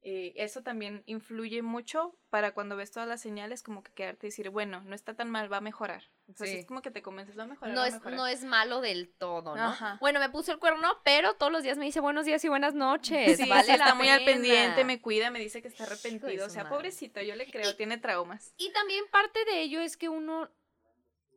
[0.02, 4.30] Eh, eso también influye mucho para cuando ves todas las señales, como que quedarte y
[4.30, 6.04] decir, bueno, no está tan mal, va a mejorar.
[6.28, 6.60] Entonces Sí.
[6.62, 7.76] es como que te convences, va a mejorar.
[7.76, 8.14] no va es, mejorar.
[8.18, 9.62] no es malo del todo, ¿no?
[9.62, 9.97] Ajá.
[10.00, 12.76] Bueno, me puso el cuerno, pero todos los días me dice buenos días y buenas
[12.76, 13.38] noches.
[13.38, 16.45] Sí, vale sí, está la muy al pendiente, me cuida, me dice que está arrepentido.
[16.45, 16.76] O sea, madre.
[16.78, 18.54] pobrecito, yo le creo, tiene traumas.
[18.58, 20.50] Y también parte de ello es que uno,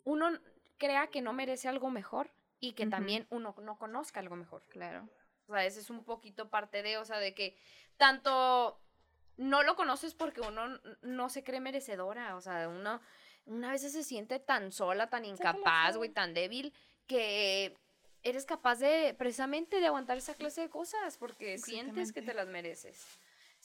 [0.04, 0.38] uno
[0.78, 4.62] crea que no merece algo mejor y que también uno no conozca algo mejor.
[4.68, 5.08] Claro.
[5.52, 7.58] O sea, ese es un poquito parte de, o sea, de que
[7.98, 8.80] tanto
[9.36, 13.00] no lo conoces porque uno no se cree merecedora, o sea, uno
[13.44, 16.72] una vez se siente tan sola, tan incapaz, güey, tan débil,
[17.06, 17.76] que
[18.22, 22.46] eres capaz de, precisamente, de aguantar esa clase de cosas porque sientes que te las
[22.46, 23.04] mereces.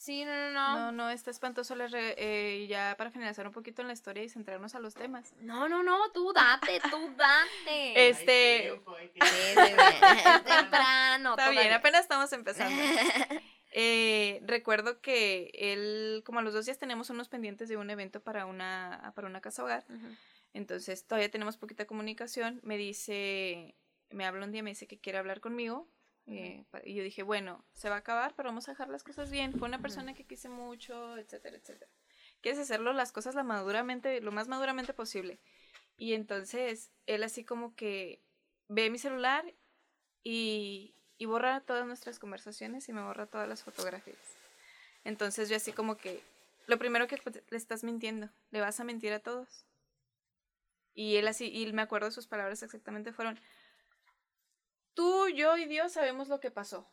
[0.00, 0.76] Sí, no, no, no.
[0.78, 1.74] No, no, está espantoso.
[1.74, 4.94] les re- eh, ya para finalizar un poquito en la historia y centrarnos a los
[4.94, 5.34] temas.
[5.40, 8.08] No, no, no, tú date, tú date.
[8.08, 8.80] Este,
[9.12, 11.30] sí, sí, es temprano.
[11.30, 11.76] está bien, todavía.
[11.76, 12.80] apenas estamos empezando.
[13.72, 18.22] Eh, recuerdo que él, como a los dos días tenemos unos pendientes de un evento
[18.22, 19.84] para una, para una casa hogar.
[20.54, 22.60] Entonces todavía tenemos poquita comunicación.
[22.64, 23.76] Me dice,
[24.10, 25.86] me habla un día, me dice que quiere hablar conmigo.
[26.30, 29.30] Eh, y yo dije, bueno, se va a acabar, pero vamos a dejar las cosas
[29.30, 29.52] bien.
[29.58, 31.90] Fue una persona que quise mucho, etcétera, etcétera.
[32.42, 35.38] Quieres hacerlo las cosas la maduramente, lo más maduramente posible.
[35.96, 38.22] Y entonces él así como que
[38.68, 39.54] ve mi celular
[40.22, 44.38] y, y borra todas nuestras conversaciones y me borra todas las fotografías.
[45.04, 46.22] Entonces yo así como que,
[46.66, 49.64] lo primero que pues, le estás mintiendo, le vas a mentir a todos.
[50.94, 53.38] Y él así, y me acuerdo sus palabras exactamente fueron,
[54.98, 56.84] tú, yo y Dios sabemos lo que pasó.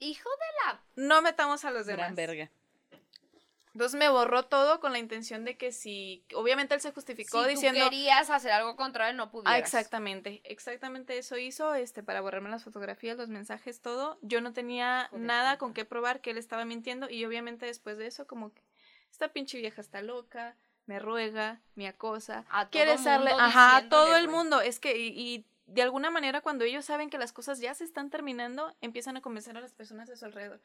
[0.00, 0.80] Hijo de la...
[0.96, 2.06] No metamos a los demás.
[2.06, 2.50] Gran verga.
[3.72, 7.50] Entonces me borró todo con la intención de que si, obviamente él se justificó si
[7.50, 9.54] diciendo, tú querías hacer algo contra él, no pudieras.
[9.54, 14.18] Ah, exactamente, exactamente eso hizo, este, para borrarme las fotografías, los mensajes, todo.
[14.20, 18.08] Yo no tenía nada con qué probar que él estaba mintiendo y obviamente después de
[18.08, 18.62] eso como que
[19.12, 23.76] esta pinche vieja está loca, me ruega, me acosa, A todo quiere serle, mundo ajá,
[23.76, 27.18] a todo el mundo, es que y, y de alguna manera cuando ellos saben que
[27.18, 30.60] las cosas ya se están terminando, empiezan a convencer a las personas a su alrededor.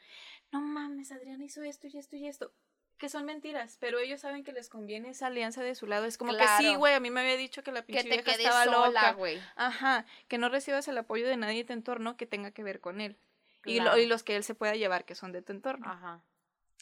[0.51, 2.51] No mames, Adriana hizo esto y esto y esto.
[2.97, 6.03] Que son mentiras, pero ellos saben que les conviene esa alianza de su lado.
[6.03, 8.09] Es como que sí, güey, a mí me había dicho que la Que pinche te
[8.09, 9.11] vieja quedes estaba sola, loca.
[9.13, 9.39] güey.
[9.55, 12.81] Ajá, que no recibas el apoyo de nadie de tu entorno que tenga que ver
[12.81, 13.17] con él.
[13.65, 15.89] Y, lo- y los que él se pueda llevar, que son de tu entorno.
[15.89, 16.21] Ajá.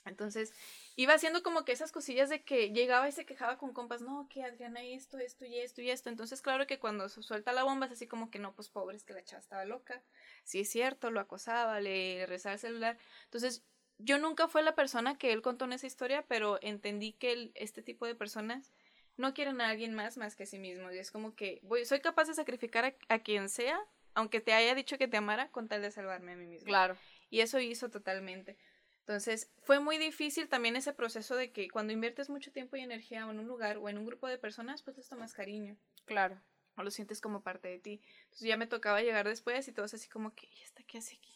[0.09, 0.53] Entonces,
[0.95, 4.27] iba haciendo como que esas cosillas de que llegaba y se quejaba con compas, no,
[4.29, 6.09] que Adriana esto, esto y esto y esto.
[6.09, 8.97] Entonces, claro que cuando se suelta la bomba es así como que no, pues pobre,
[8.97, 10.01] es que la chava estaba loca.
[10.43, 12.97] Sí es cierto, lo acosaba, le rezaba el celular.
[13.25, 13.63] Entonces,
[13.99, 17.81] yo nunca fue la persona que él contó en esa historia, pero entendí que este
[17.81, 18.71] tipo de personas
[19.17, 20.93] no quieren a alguien más más que a sí mismos.
[20.93, 23.79] Y es como que voy, soy capaz de sacrificar a, a quien sea,
[24.13, 26.65] aunque te haya dicho que te amara, con tal de salvarme a mí mismo.
[26.65, 26.95] Claro.
[27.29, 28.57] Y eso hizo totalmente.
[29.07, 33.21] Entonces, fue muy difícil también ese proceso de que cuando inviertes mucho tiempo y energía
[33.21, 36.41] en un lugar o en un grupo de personas, pues les tomas cariño Claro.
[36.75, 38.01] o lo sientes como parte de ti.
[38.23, 41.15] Entonces ya me tocaba llegar después y todos así como que, ¿y esta qué hace
[41.15, 41.33] aquí?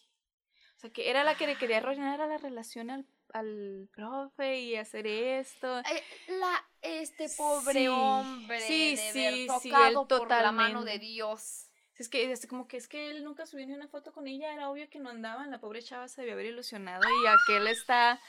[0.76, 4.60] O sea, que era la que le quería arruinar a la relación al, al profe
[4.60, 5.82] y hacer esto.
[6.28, 11.00] La, este pobre Sí, hombre sí, de sí, sí, tocado él por la mano de.
[11.00, 11.71] Dios.
[12.02, 14.52] Es que es como que es que él nunca subió ni una foto con ella,
[14.52, 18.20] era obvio que no andaban, la pobre chava se debió haber ilusionado y aquel está...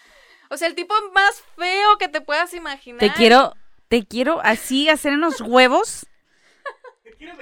[0.51, 3.01] O sea, el tipo más feo que te puedas imaginar.
[3.01, 3.57] Te quiero,
[3.89, 6.05] te quiero así hacer en los huevos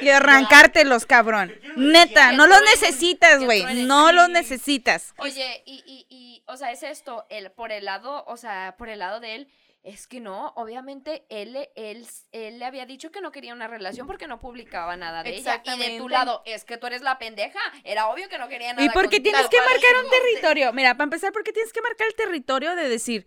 [0.00, 1.52] y arrancártelos, cabrón.
[1.74, 3.84] Neta, no los necesitas, güey.
[3.84, 5.14] No los necesitas.
[5.18, 8.88] Oye, y, y, y, o sea, es esto, el, por el lado, o sea, por
[8.88, 9.48] el lado de él,
[9.82, 13.66] es que no, obviamente él, le- él, él le había dicho que no quería una
[13.66, 15.62] relación porque no publicaba nada de ella.
[15.64, 18.74] Y de tu lado, es que tú eres la pendeja, era obvio que no quería
[18.74, 20.72] nada ¿Y por qué tienes que marcar un territorio?
[20.72, 23.26] Mira, para empezar, ¿por qué tienes que marcar el territorio de decir,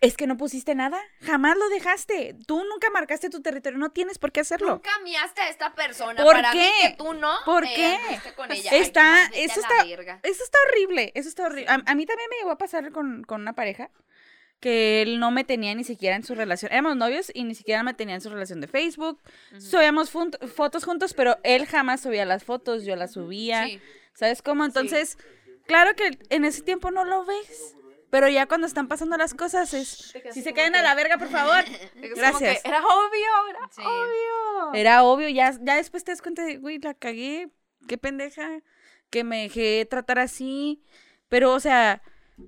[0.00, 1.00] es que no pusiste nada?
[1.22, 2.36] Jamás lo dejaste.
[2.46, 4.74] Tú nunca marcaste tu territorio, no tienes por qué hacerlo.
[4.74, 6.22] Nunca miaste a esta persona.
[6.22, 6.88] ¿Por para mí qué?
[6.90, 7.34] que tú no.
[7.44, 8.32] ¿Por eh, qué?
[8.36, 8.70] con ella.
[8.70, 10.18] Está- Ay, eso está-.
[10.22, 11.68] Eso está horrible, eso está horrible.
[11.68, 13.90] A, a mí también me llegó a pasar con, con una pareja
[14.62, 16.70] que él no me tenía ni siquiera en su relación.
[16.70, 19.20] Éramos novios y ni siquiera me tenía en su relación de Facebook.
[19.58, 23.66] Subíamos fotos juntos, pero él jamás subía las fotos, yo las subía.
[23.66, 23.80] Sí.
[24.14, 24.64] ¿Sabes cómo?
[24.64, 25.18] Entonces,
[25.66, 27.74] claro que en ese tiempo no lo ves.
[28.08, 30.14] Pero ya cuando están pasando las cosas es...
[30.30, 31.64] Si se caen a la verga, por favor.
[32.16, 32.64] Gracias.
[32.64, 33.82] era obvio, era Sí.
[33.82, 34.74] obvio.
[34.74, 37.48] Era obvio, ya, ya después te das cuenta de, güey, la cagué,
[37.88, 38.60] qué pendeja,
[39.10, 40.84] que me dejé tratar así.
[41.28, 42.00] Pero, o sea,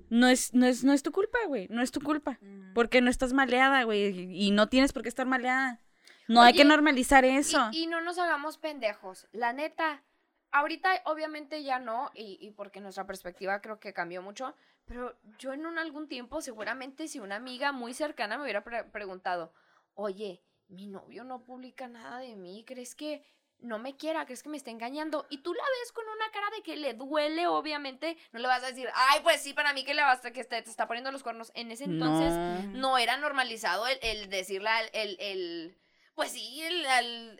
[0.09, 2.39] no es, no es, no es tu culpa, güey, no es tu culpa.
[2.73, 5.81] Porque no estás maleada, güey, y no tienes por qué estar maleada.
[6.27, 7.69] No hay que normalizar eso.
[7.71, 9.27] Y, y no nos hagamos pendejos.
[9.31, 10.03] La neta,
[10.51, 15.53] ahorita obviamente ya no, y, y porque nuestra perspectiva creo que cambió mucho, pero yo
[15.53, 19.53] en un algún tiempo seguramente si una amiga muy cercana me hubiera pre- preguntado,
[19.93, 23.23] oye, mi novio no publica nada de mí, ¿crees que
[23.59, 24.25] no me quiera?
[24.25, 25.25] ¿Crees que me está engañando?
[25.29, 28.63] Y tú la ves con una cara de que le duele, obviamente, no le vas
[28.63, 31.11] a decir, ay, pues sí, para mí que le basta que te, te está poniendo
[31.11, 31.51] los cuernos.
[31.55, 32.33] En ese entonces
[32.73, 32.79] No.
[32.81, 35.77] no era normalizado el, el decirle al, el, el-
[36.13, 36.85] pues sí, el,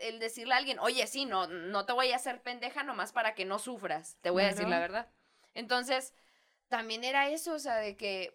[0.00, 3.34] el decirle a alguien, oye, sí, no, no te voy a hacer pendeja nomás para
[3.34, 5.08] que no sufras, te voy a decir la verdad.
[5.54, 6.12] Entonces,
[6.68, 8.34] también era eso, o sea, de que,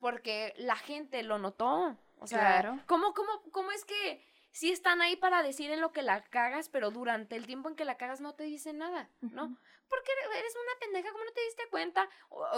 [0.00, 2.78] porque la gente lo notó, o sea, Claro.
[2.86, 4.22] ¿cómo, cómo, cómo es que
[4.54, 7.74] sí están ahí para decir en lo que la cagas, pero durante el tiempo en
[7.74, 9.58] que la cagas no te dicen nada, ¿no?
[9.88, 12.08] Porque eres una pendeja, ¿cómo no te diste cuenta?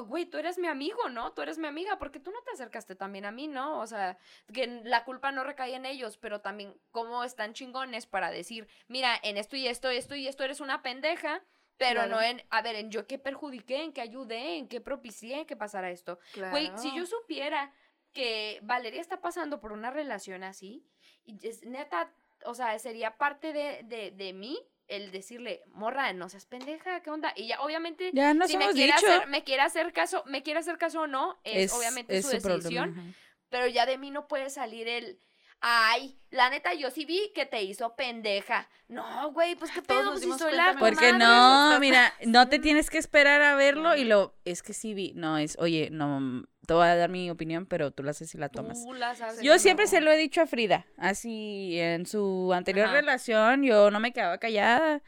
[0.05, 1.33] Güey, tú eres mi amigo, ¿no?
[1.33, 3.81] Tú eres mi amiga, porque tú no te acercaste también a mí, ¿no?
[3.81, 4.19] O sea,
[4.53, 9.19] que la culpa no recae en ellos, pero también cómo están chingones para decir, mira,
[9.23, 11.43] en esto y esto, esto y esto eres una pendeja,
[11.79, 12.17] pero Claro.
[12.17, 15.57] no en, a ver, en yo qué perjudiqué, en qué ayudé, en qué propicié que
[15.57, 16.19] pasara esto.
[16.51, 17.73] Güey, si yo supiera
[18.13, 20.87] que Valeria está pasando por una relación así,
[21.27, 22.11] y es, neta,
[22.45, 24.59] o sea, sería parte de, de, de mí
[24.89, 27.33] el decirle, morra, no seas pendeja, ¿qué onda?
[27.37, 29.07] Y ya, obviamente, Ya nos si me quiere, dicho.
[29.07, 32.63] hacer, me quiere hacer caso, me quiere hacer caso o no, es, obviamente su, decisión,
[32.63, 32.93] problema.
[33.03, 33.19] ajá.
[33.49, 35.19] pero ya de mí no puede salir el,
[35.61, 38.69] ay, la neta, yo sí vi que te hizo pendeja.
[38.89, 42.89] No, güey, pues qué pedo, pues si soy la Porque no, mira, no te tienes
[42.91, 46.75] que esperar a verlo y lo, es que sí vi, no, es, oye, no, te
[46.75, 48.83] voy a dar mi opinión, pero tú la haces y la tomas.
[48.85, 49.91] Tú la sabes Yo siempre no.
[49.91, 52.97] se lo he dicho a Frida, así en su anterior Ajá.
[52.97, 55.03] relación yo no me quedaba callada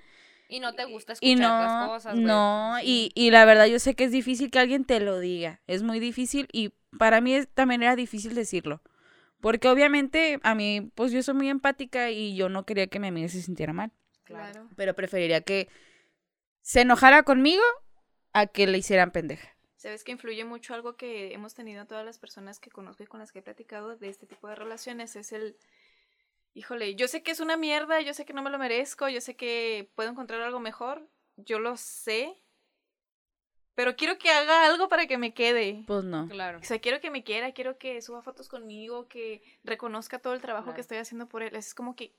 [0.49, 2.25] Y no te gusta escuchar y no, las cosas, güey.
[2.25, 5.61] no, y, y la verdad yo sé que es difícil que alguien te lo diga,
[5.67, 8.81] es muy difícil y para mí es- también era difícil decirlo,
[9.41, 13.09] porque obviamente a mí, pues yo soy muy empática y yo no quería que mi
[13.09, 13.91] amiga se sintiera mal,
[14.25, 14.69] Claro.
[14.77, 15.69] pero preferiría que
[16.63, 17.63] se enojara conmigo
[18.33, 19.49] a que le hicieran pendeja.
[19.79, 23.21] Sabes que influye mucho algo que hemos tenido todas las personas que conozco y con
[23.21, 25.57] las que he platicado de este tipo de relaciones, es el,
[26.53, 29.21] híjole, yo sé que es una mierda, yo sé que no me lo merezco, yo
[29.21, 32.37] sé que puedo encontrar algo mejor, yo lo sé,
[33.77, 35.85] pero quiero que haga algo para que me quede.
[35.87, 36.27] Pues no.
[36.29, 36.59] Claro.
[36.59, 40.41] O sea, quiero que me quiera, quiero que suba fotos conmigo, que reconozca todo el
[40.41, 40.75] trabajo Claro.
[40.75, 41.55] que estoy haciendo por él.
[41.55, 42.13] Es como que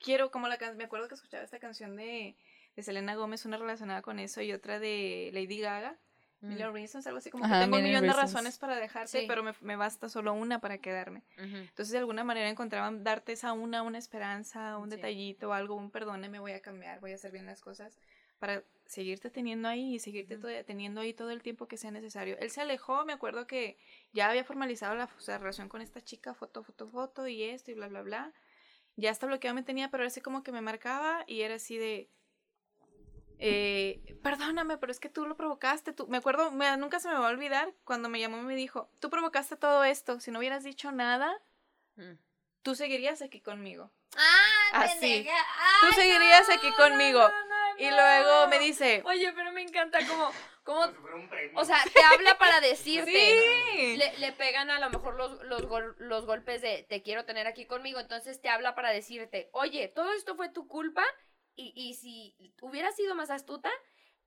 [0.00, 2.36] quiero, como la canción, me acuerdo que escuchaba esta canción de,
[2.74, 5.96] de Selena Gómez, una relacionada con eso, y otra de Lady Gaga.
[6.48, 8.32] Million Reasons, algo así, como Ajá, que tengo un Million millón de Reasons.
[8.34, 9.24] razones para dejarte, Sí.
[9.26, 11.22] pero me, me basta solo una para quedarme.
[11.38, 11.56] Ujú.
[11.56, 14.96] Entonces, de alguna manera encontraban darte esa una, una esperanza, un Sí.
[14.96, 17.98] detallito, algo, un perdone, me voy a cambiar, voy a hacer bien las cosas,
[18.38, 20.48] para seguirte teniendo ahí y seguirte Ujú.
[20.48, 22.36] to- teniendo ahí todo el tiempo que sea necesario.
[22.38, 23.78] Él se alejó, me acuerdo que
[24.12, 27.70] ya había formalizado la, o sea, relación con esta chica, foto, foto, foto, y esto,
[27.70, 28.32] y bla, bla, bla.
[28.96, 31.78] Ya hasta bloqueado me tenía, pero era así como que me marcaba y era así
[31.78, 32.10] de...
[33.38, 35.92] eh, perdóname, pero es que tú lo provocaste.
[35.92, 38.56] Tú, me acuerdo, me- nunca se me va a olvidar cuando me llamó y me
[38.56, 41.40] dijo, tú provocaste todo esto, si no hubieras dicho nada,
[41.96, 42.14] Mm.
[42.62, 43.90] tú seguirías aquí conmigo.
[44.16, 45.26] Ah, Así.
[45.80, 47.20] Tú seguirías no, aquí no, conmigo.
[47.20, 50.30] no, no, Y luego me dice, Oye, pero me encanta como,
[50.62, 50.92] como,
[51.56, 53.10] o sea, te habla para decirte.
[53.12, 53.96] sí.
[53.96, 57.46] Le, le pegan a lo mejor los, los, gol- los golpes de te quiero tener
[57.48, 61.04] aquí conmigo, entonces te habla para decirte, oye, todo esto fue tu culpa
[61.56, 63.70] y, y si hubieras sido más astuta,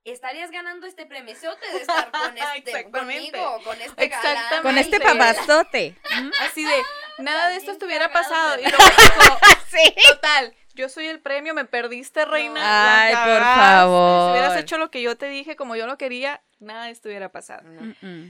[0.04, 4.62] estarías ganando este premiosote de estar con este, conmigo, con este galán.
[4.62, 5.96] Con este papazote.
[6.40, 6.82] Así de,
[7.18, 8.58] nada de esto estuviera pasado.
[8.58, 9.94] Y luego dijo, Sí.
[10.10, 13.02] total, yo soy el premio, me perdiste, reina.
[13.02, 14.28] Ay, por favor.
[14.28, 17.08] Si hubieras hecho lo que yo te dije como yo lo quería, nada de esto
[17.08, 17.68] hubiera pasado.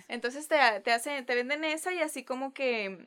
[0.08, 3.06] Entonces te, te hacen, te venden esa y así como que...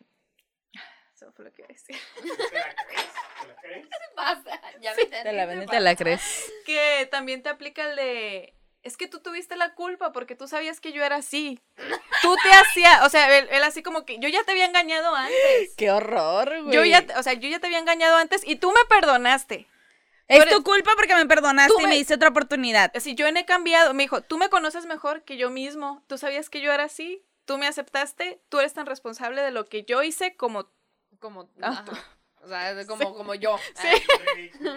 [1.22, 1.96] Eso fue lo que iba a decir.
[2.16, 3.06] ¿Te la crees?
[3.42, 3.88] ¿Te la crees?
[4.16, 6.52] Basta, ya me Te entendiste, la te la crees.
[6.66, 8.56] Que también te aplica el de...
[8.82, 11.60] Es que tú tuviste la culpa porque tú sabías que yo era así.
[12.24, 15.14] Tú te hacías, o sea, él, él así como que yo ya te había engañado
[15.14, 15.76] antes.
[15.78, 16.74] Qué horror, güey.
[16.74, 19.68] Yo ya, o sea, yo ya te había engañado antes y tú me perdonaste.
[20.28, 22.92] Es Tú tu culpa porque me perdonaste Tú y me me- diste otra oportunidad.
[22.96, 23.94] Así yo he cambiado.
[23.94, 26.04] Me dijo, tú me conoces mejor que yo mismo.
[26.08, 27.24] Tú sabías que yo era así.
[27.46, 28.42] Tú me aceptaste.
[28.50, 30.72] Tú eres tan responsable de lo que yo hice como
[31.22, 32.04] Como, Ah, ajá.
[32.44, 33.58] O sea, como, como yo.
[33.76, 33.88] Sí.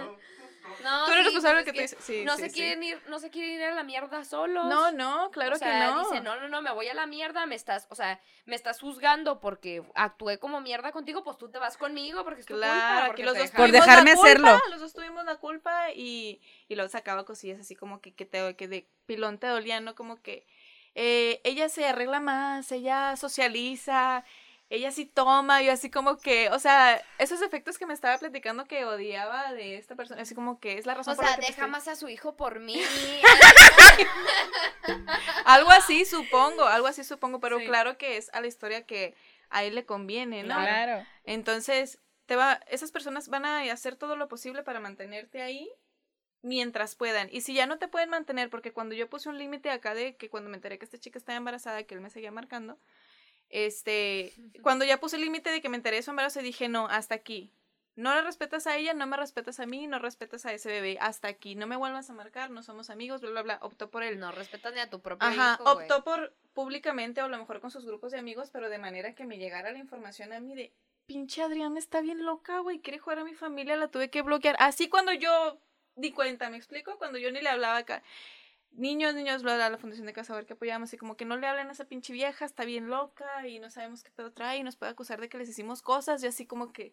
[0.82, 2.48] No, Tú eres sí, responsable pues de que es tú dices- sí, no sí, se
[2.48, 2.54] sí.
[2.54, 4.64] quieren ir, no se quieren ir a la mierda solos.
[4.66, 5.98] No, no, claro o sea, que no.
[6.10, 8.80] Dice, no, no, no, me voy a la mierda, me estás, o sea, me estás
[8.80, 12.66] juzgando porque actué como mierda contigo, pues tú te vas conmigo porque es tu culpa.
[12.66, 13.50] Claro, porque aquí los te dos.
[13.50, 14.58] Por dejarme la culpa, hacerlo.
[14.70, 18.56] Los dos tuvimos la culpa y, y luego sacaba cosillas así como que, que, te,
[18.56, 19.94] que de pilón te dolía, ¿no?
[19.94, 20.46] Como que
[20.94, 24.24] eh, ella se arregla más, ella socializa,
[24.70, 28.64] ella sí toma, yo así como que, o sea, esos efectos que me estaba platicando
[28.64, 31.40] que odiaba de esta persona, así como que es la razón O por sea, la
[31.40, 32.80] que deja estoy- más a su hijo por mí.
[35.44, 37.66] Algo así supongo, algo así supongo, pero Sí.
[37.66, 39.14] claro que es a la historia que
[39.50, 40.56] a él le conviene, ¿no?
[40.56, 41.06] Claro.
[41.24, 45.70] Entonces, te va, esas personas van a hacer todo lo posible para mantenerte ahí
[46.42, 47.28] mientras puedan.
[47.30, 50.16] Y si ya no te pueden mantener, porque cuando yo puse un límite acá de
[50.16, 52.78] que cuando me enteré que esta chica estaba embarazada, que él me seguía marcando,
[53.50, 54.32] este,
[54.62, 57.14] cuando ya puse el límite de que me enteré de su embarazo, dije, no, hasta
[57.14, 57.52] aquí.
[57.96, 60.98] No la respetas a ella, no me respetas a mí, no respetas a ese bebé,
[61.00, 61.54] hasta aquí.
[61.54, 63.58] No me vuelvas a marcar, no somos amigos, bla, bla, bla.
[63.62, 64.18] Optó por él.
[64.18, 67.60] no respetas ni a tu propio Ajá, hijo, optó por públicamente o a lo mejor
[67.60, 70.56] con sus grupos de amigos, pero de manera que me llegara la información a mí
[70.56, 70.72] de,
[71.06, 74.56] pinche Adriana está bien loca, güey, quiere jugar a mi familia, la tuve que bloquear.
[74.58, 75.58] Así cuando yo
[75.96, 76.96] di cuenta, ¿me explico?
[76.98, 78.02] Cuando yo ni le hablaba acá.
[78.74, 81.46] Niños, niños, bla, bla, la Fundación de Cazador que apoyamos, y como que no le
[81.46, 84.62] hablen a esa pinche vieja, está bien loca y no sabemos qué pedo trae y
[84.62, 86.92] nos puede acusar de que les hicimos cosas y así como que,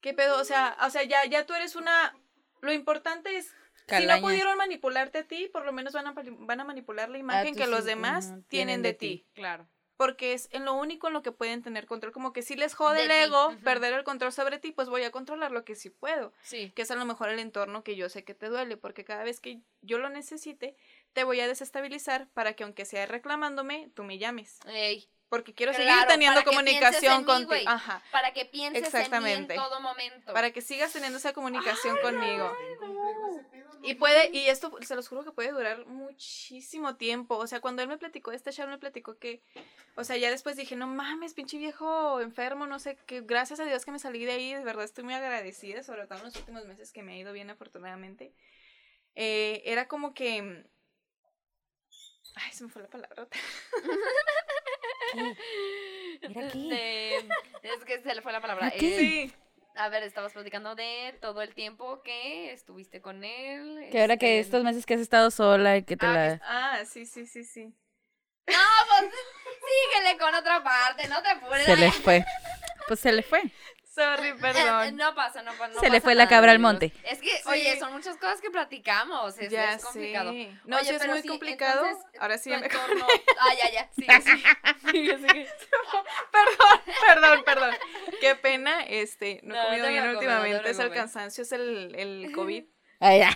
[0.00, 0.40] ¿qué pedo?
[0.40, 2.16] O sea, o sea, ya, ya tú eres una,
[2.62, 3.54] lo importante es
[3.88, 7.18] si no pudieron manipularte a ti, por lo menos van a, van a manipular la
[7.18, 9.26] imagen tus que los demás tienen de ti.
[9.34, 9.68] Claro.
[9.96, 12.12] Porque es en lo único en lo que pueden tener control.
[12.12, 15.02] Como que si les jode De el ego, perder el control sobre ti, pues voy
[15.04, 16.32] a controlar lo que sí puedo.
[16.42, 16.72] Sí.
[16.74, 18.76] Que es a lo mejor el entorno que yo sé que te duele.
[18.76, 20.76] Porque cada vez que yo lo necesite,
[21.12, 24.58] te voy a desestabilizar para que aunque sea reclamándome, tú me llames.
[24.66, 27.68] Ey, Porque quiero Claro, seguir teniendo comunicación contigo.
[27.68, 28.00] Ajá.
[28.12, 29.54] para que pienses Exactamente.
[29.54, 30.32] en mí en todo momento.
[30.32, 32.52] Para que sigas teniendo esa comunicación conmigo.
[32.52, 33.80] Ese pedo, ¿no?
[33.82, 37.36] Y puede, y esto se los juro que puede durar muchísimo tiempo.
[37.36, 39.42] O sea, cuando él me platicó, este chavo me platicó que,
[39.96, 43.64] o sea, ya después dije, no mames, pinche viejo enfermo, no sé, que gracias a
[43.64, 46.36] Dios que me salí de ahí, de verdad estoy muy agradecida, sobre todo en los
[46.36, 48.32] últimos meses que me ha ido bien afortunadamente.
[49.14, 50.64] Eh, era como que...
[52.38, 53.28] Ay, se me fue la palabra.
[56.28, 56.68] Mira aquí.
[56.70, 57.16] De-
[57.62, 58.68] es que se le fue la palabra.
[58.68, 59.32] Eh, Sí.
[59.76, 63.88] a ver, estabas platicando de todo el tiempo que estuviste con él.
[63.90, 66.40] Que ahora que este, estos meses que has estado sola y que te Ah, la...
[66.44, 67.64] Ah, sí, sí, sí, sí.
[68.46, 68.54] No,
[68.88, 69.10] pues
[69.94, 71.64] síguele con otra parte, no te apures.
[71.64, 72.24] Se le fue.
[72.88, 73.42] Pues se le fue.
[73.96, 74.96] Sorry, Eh, perdón.
[74.96, 76.92] No pasa, no, pa- no Se le pasa fue la cabra al monte.
[77.02, 77.42] Es que, Sí.
[77.46, 79.38] oye, son muchas cosas que platicamos.
[79.38, 80.32] Es, ya es complicado.
[80.66, 81.86] No, Oye, sí es muy sí, complicado.
[81.86, 83.06] entonces, Ahora sí ya me entorno-
[83.40, 83.90] Ah, ya, ya.
[83.94, 84.42] Sigue, sigue.
[84.90, 85.48] Sigue, sigue.
[86.30, 87.74] Perdón, perdón, perdón.
[88.20, 92.32] Qué pena, este, no he No, comido bien últimamente, es el cansancio, es el, el
[92.34, 92.64] COVID.
[93.00, 93.30] Ahí ya.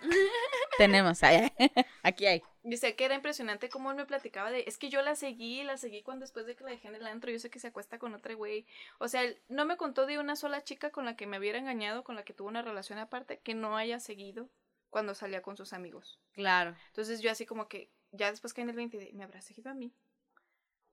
[0.78, 1.52] Tenemos, ahí,
[2.02, 2.42] aquí hay.
[2.62, 5.76] Dice que era impresionante cómo él me platicaba de, es que yo la seguí, la
[5.76, 7.98] seguí cuando después de que la dejé en el antro, yo sé que se acuesta
[7.98, 8.66] con otra güey.
[8.98, 11.58] O sea, él no me contó de una sola chica con la que me hubiera
[11.58, 14.48] engañado, con la que tuvo una relación aparte, que no haya seguido
[14.90, 16.20] cuando salía con sus amigos.
[16.32, 19.40] Claro, Entonces yo así como que, ya después caí en el 20, de, me habrá
[19.40, 19.92] seguido a mí.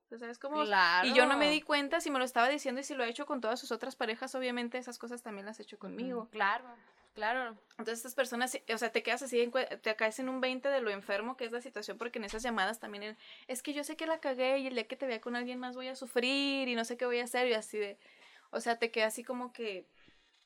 [0.04, 0.64] Entonces, ¿sabes cómo?
[0.64, 1.06] claro.
[1.06, 3.08] Y yo no me di cuenta si me lo estaba diciendo y si lo ha
[3.08, 6.28] hecho con todas sus otras parejas, obviamente esas cosas también las ha hecho conmigo.
[6.32, 6.64] Claro,
[7.14, 7.56] claro.
[7.78, 9.50] Entonces estas personas, o sea, te quedas así,
[9.82, 12.42] te caes en un 20 de lo enfermo que es la situación, porque en esas
[12.42, 13.16] llamadas también
[13.48, 15.58] es que yo sé que la cagué y el día que te vea con alguien
[15.58, 17.98] más voy a sufrir y no sé qué voy a hacer y así de,
[18.50, 19.86] o sea, te queda así como que,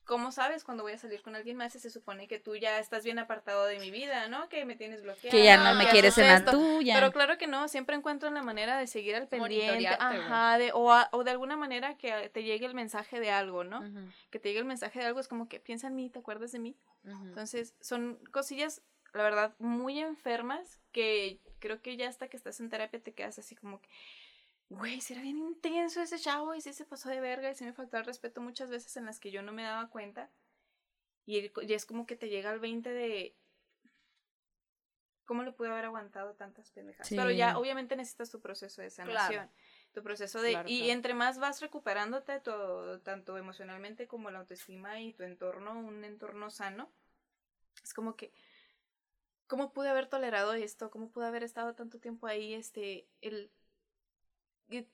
[0.04, 2.78] ¿cómo sabes cuando voy a salir con alguien más si se supone que tú ya
[2.78, 4.48] estás bien apartado de mi vida, ¿no?
[4.48, 5.36] Que me tienes bloqueado.
[5.36, 6.94] Que ya no me quieres en la tuya.
[6.94, 9.72] Pero claro que no, siempre encuentran la manera de seguir al pendiente,
[10.20, 13.64] ajá, de, o, a- o de alguna manera que te llegue el mensaje de algo,
[13.64, 13.80] ¿no?
[14.30, 16.52] Que te llegue el mensaje de algo es como que piensa en mí, ¿te acuerdas
[16.52, 16.76] de mí?
[17.28, 18.82] Entonces, son cosillas,
[19.12, 23.38] la verdad, muy enfermas que creo que ya hasta que estás en terapia te quedas
[23.38, 23.88] así como que,
[24.74, 27.64] güey, si era bien intenso ese chavo y sí se pasó de verga y sí
[27.64, 30.30] me faltó el respeto muchas veces en las que yo no me daba cuenta.
[31.26, 33.36] Y, es como que te llega al 20 de...
[35.24, 37.08] ¿Cómo le pude haber aguantado tantas pendejadas?
[37.08, 37.36] Pero Sí.
[37.36, 39.50] ya, obviamente necesitas tu proceso de sanación.
[39.92, 40.50] Tu proceso de...
[40.50, 40.92] Claro, y claro.
[40.92, 46.50] entre más vas recuperándote, tu- tanto emocionalmente como la autoestima y tu entorno, un entorno
[46.50, 46.92] sano,
[47.82, 48.34] es como que,
[49.46, 50.90] ¿cómo pude haber tolerado esto?
[50.90, 52.52] ¿Cómo pude haber estado tanto tiempo ahí?
[52.52, 53.50] Este, el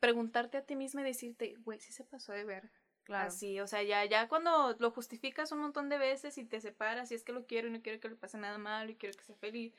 [0.00, 2.70] preguntarte a ti misma y decirte, güey, sí se pasó de ver.
[3.04, 3.28] Claro.
[3.28, 7.10] Así, o sea, ya, ya cuando lo justificas un montón de veces y te separas
[7.10, 9.16] y es que lo quiero y no quiero que le pase nada malo y quiero
[9.16, 9.74] que sea feliz.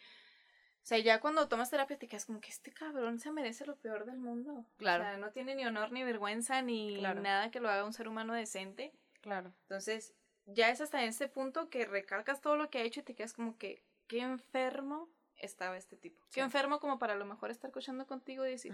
[0.83, 3.77] O sea, ya cuando tomas terapia te quedas como que este cabrón se merece lo
[3.77, 4.65] peor del mundo.
[4.77, 5.03] Claro.
[5.03, 7.21] O sea, no tiene ni honor ni vergüenza ni Claro.
[7.21, 8.91] nada que lo haga un ser humano decente.
[9.21, 9.53] Claro.
[9.61, 10.13] Entonces,
[10.45, 13.13] ya es hasta en este punto que recalcas todo lo que ha hecho y te
[13.13, 15.07] quedas como que, qué enfermo
[15.41, 16.23] estaba este tipo.
[16.25, 16.35] Sí.
[16.35, 18.73] Qué enfermo como para a lo mejor estar cochando contigo y decir,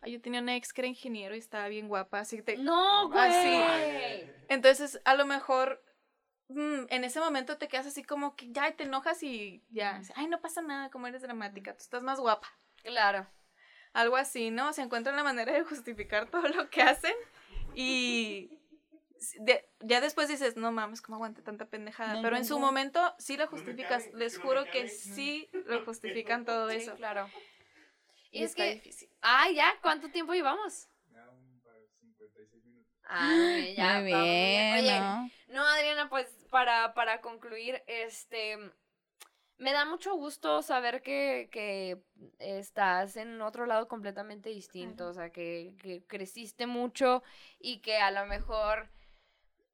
[0.00, 2.56] ay, yo tenía una ex que era ingeniero y estaba bien guapa, así que te...
[2.58, 3.22] No, güey.
[3.22, 4.30] Así.
[4.48, 5.82] Entonces, a lo mejor
[6.48, 10.26] mm, en ese momento te quedas así como que ya te enojas y ya, ay,
[10.28, 12.48] no pasa nada, como eres dramática, tú estás más guapa.
[12.82, 13.26] Claro.
[13.92, 14.72] Algo así, ¿no?
[14.72, 17.14] Se encuentran la manera de justificar todo lo que hacen
[17.74, 18.57] y
[19.40, 22.14] de- ya después dices, no mames, ¿cómo aguanté tanta pendejada?
[22.14, 22.66] No, Pero no, en su no.
[22.66, 24.70] momento sí la No me justificas, cabe, les juro cabe.
[24.70, 26.94] que sí lo justifican todo Sí, eso.
[26.96, 27.28] claro.
[28.32, 29.08] Y, Y es está que, difícil.
[29.22, 30.88] ah, ya, ¿cuánto tiempo llevamos?
[31.12, 32.92] Ya un para 56 minutos.
[33.04, 34.00] Ah, muy bien, ya.
[34.00, 35.30] Muy bien, Oye, ¿no?
[35.48, 38.58] No, Adriana, pues para, para concluir, este,
[39.58, 41.98] me da mucho gusto saber que, que
[42.38, 47.22] estás en otro lado completamente distinto, o sea, que, que creciste mucho
[47.58, 48.90] y que a lo mejor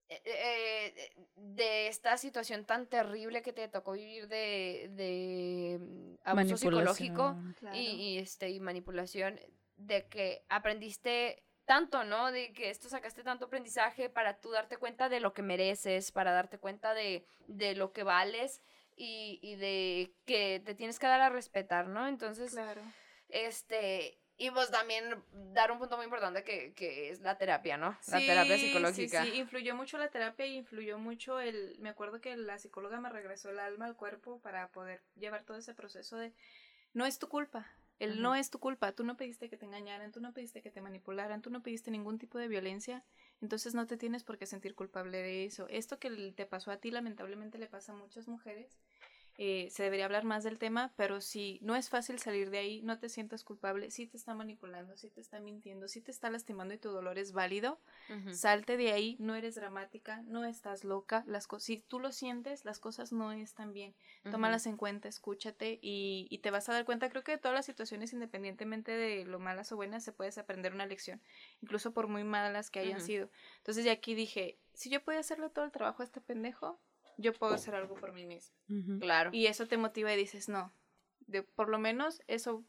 [0.08, 6.56] eh, eh, de esta situación tan terrible que te tocó vivir de, de mm, abuso
[6.56, 7.36] psicológico.
[7.58, 7.76] Claro.
[7.76, 9.40] y, y, este y manipulación
[9.76, 12.30] de que aprendiste tanto, ¿no?
[12.30, 16.32] De que esto sacaste tanto aprendizaje para tú darte cuenta de lo que mereces, para
[16.32, 18.60] darte cuenta de, de lo que vales
[18.96, 22.06] y, y de que te tienes que dar a respetar, ¿no?
[22.06, 22.82] Entonces, Claro.
[23.30, 25.22] este, y pues también
[25.52, 27.96] dar un punto muy importante que, que es la terapia, ¿no?
[28.06, 29.24] La Sí, terapia sí, psicológica.
[29.24, 31.76] Sí, influyó mucho la terapia y influyó mucho el...
[31.78, 35.56] Me acuerdo que la psicóloga me regresó el alma al cuerpo para poder llevar todo
[35.56, 36.32] ese proceso de...
[36.94, 37.66] No es tu culpa.
[38.00, 38.22] El Ujú.
[38.22, 38.92] no es tu culpa.
[38.92, 41.90] Tú no pediste que te engañaran, tú no pediste que te manipularan, tú no pediste
[41.92, 43.04] ningún tipo de violencia.
[43.40, 45.66] Entonces no te tienes por qué sentir culpable de eso.
[45.68, 48.80] Esto que te pasó a ti lamentablemente le pasa a muchas mujeres.
[49.36, 52.82] Eh, se debería hablar más del tema, pero si no es fácil salir de ahí,
[52.82, 56.30] no te sientas culpable, si te está manipulando, si te está mintiendo, si te está
[56.30, 57.80] lastimando y tu dolor es válido.
[58.32, 62.78] Salte de ahí, no eres dramática, no estás loca, las si tú lo sientes, las
[62.78, 63.94] cosas no están bien.
[64.30, 67.54] Tómalas en cuenta, escúchate y, y te vas a dar cuenta, creo que de todas
[67.54, 71.20] las situaciones, independientemente de lo malas o buenas, se puedes aprender una lección,
[71.60, 73.30] incluso por muy malas que hayan sido.
[73.58, 76.78] Entonces de aquí dije, si yo podía hacerle todo el trabajo a este pendejo,
[77.18, 78.54] yo puedo hacer algo por mí misma.
[79.00, 79.30] Claro.
[79.32, 80.72] Y eso te motiva y dices, no,
[81.20, 82.64] de, por lo menos eso,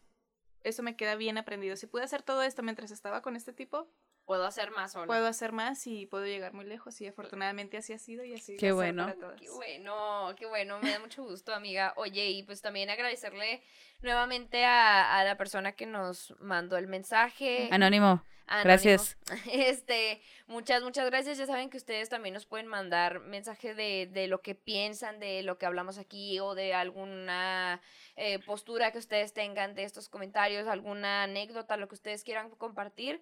[0.64, 1.76] eso me queda bien aprendido.
[1.76, 3.90] Si pude hacer todo esto mientras estaba con este tipo,
[4.26, 5.06] Puedo hacer más sola.
[5.06, 8.58] puedo hacer más y puedo llegar muy lejos y afortunadamente así ha sido y así
[8.58, 9.04] Qué bueno.
[9.06, 9.40] para todas.
[9.40, 11.94] Qué bueno, qué bueno, me da mucho gusto, amiga.
[11.96, 13.62] Oye, y pues también agradecerle
[14.02, 17.70] nuevamente a, a la persona que nos mandó el mensaje.
[17.72, 18.24] Anónimo.
[18.48, 18.64] Anónimo.
[18.64, 19.18] gracias.
[19.52, 21.38] Este, muchas, muchas gracias.
[21.38, 25.44] Ya saben que ustedes también nos pueden mandar mensaje de, de lo que piensan, de
[25.44, 27.82] lo que hablamos aquí o de alguna
[28.16, 33.22] eh, postura que ustedes tengan de estos comentarios, alguna anécdota, lo que ustedes quieran compartir.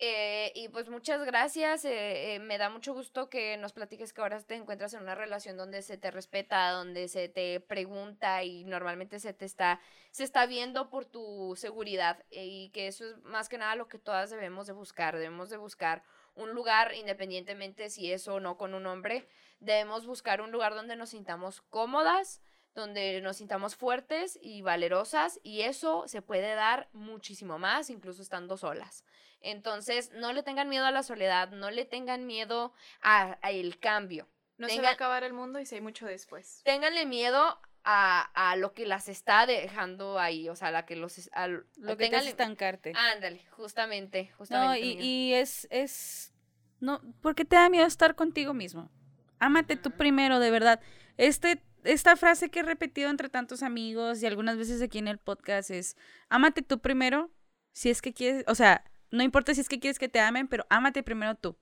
[0.00, 4.20] Eh, y pues muchas gracias, eh, eh, me da mucho gusto que nos platiques que
[4.20, 8.62] ahora te encuentras en una relación donde se te respeta, donde se te pregunta y
[8.62, 9.80] normalmente se te está,
[10.12, 13.88] se está viendo por tu seguridad eh, y que eso es más que nada lo
[13.88, 16.04] que todas debemos de buscar, debemos de buscar
[16.36, 19.26] un lugar independientemente si es o no con un hombre,
[19.58, 22.40] debemos buscar un lugar donde nos sintamos cómodas,
[22.74, 28.56] donde nos sintamos fuertes y valerosas y eso se puede dar muchísimo más incluso estando
[28.56, 29.04] solas.
[29.40, 33.78] Entonces, no le tengan miedo a la soledad, no le tengan miedo a, a el
[33.78, 34.28] cambio.
[34.56, 36.60] No se Tengan- va a acabar el mundo y si hay mucho después.
[36.64, 41.30] Ténganle miedo a, a lo que las está dejando ahí, o sea, la que los
[41.32, 42.92] al- Lo que te hace ténganle- estancarte.
[42.96, 44.80] Ándale, justamente, No, justamente.
[44.80, 45.02] y, amiga.
[45.04, 46.32] y es, es,
[46.80, 48.90] no, porque te da miedo estar contigo mismo.
[49.38, 50.80] Ámate tú primero, de verdad.
[51.16, 55.18] Este, esta frase que he repetido entre tantos amigos y algunas veces aquí en el
[55.18, 55.96] podcast es,
[56.28, 57.30] ámate tú primero,
[57.72, 60.48] si es que quieres, o sea, no importa si es que quieres que te amen,
[60.48, 61.56] pero ámate primero tú.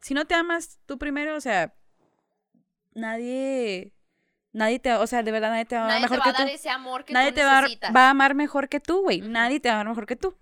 [0.00, 1.74] Si no te amas tú primero, o sea,
[2.94, 3.92] nadie,
[4.52, 6.30] nadie te, o sea, de verdad nadie te va a amar Nadie te mejor va
[6.30, 6.54] a que dar tú.
[6.54, 9.20] ese amor que Nadie tú te va a, va a amar mejor que tú, güey.
[9.20, 10.36] Nadie te va a amar mejor que tú.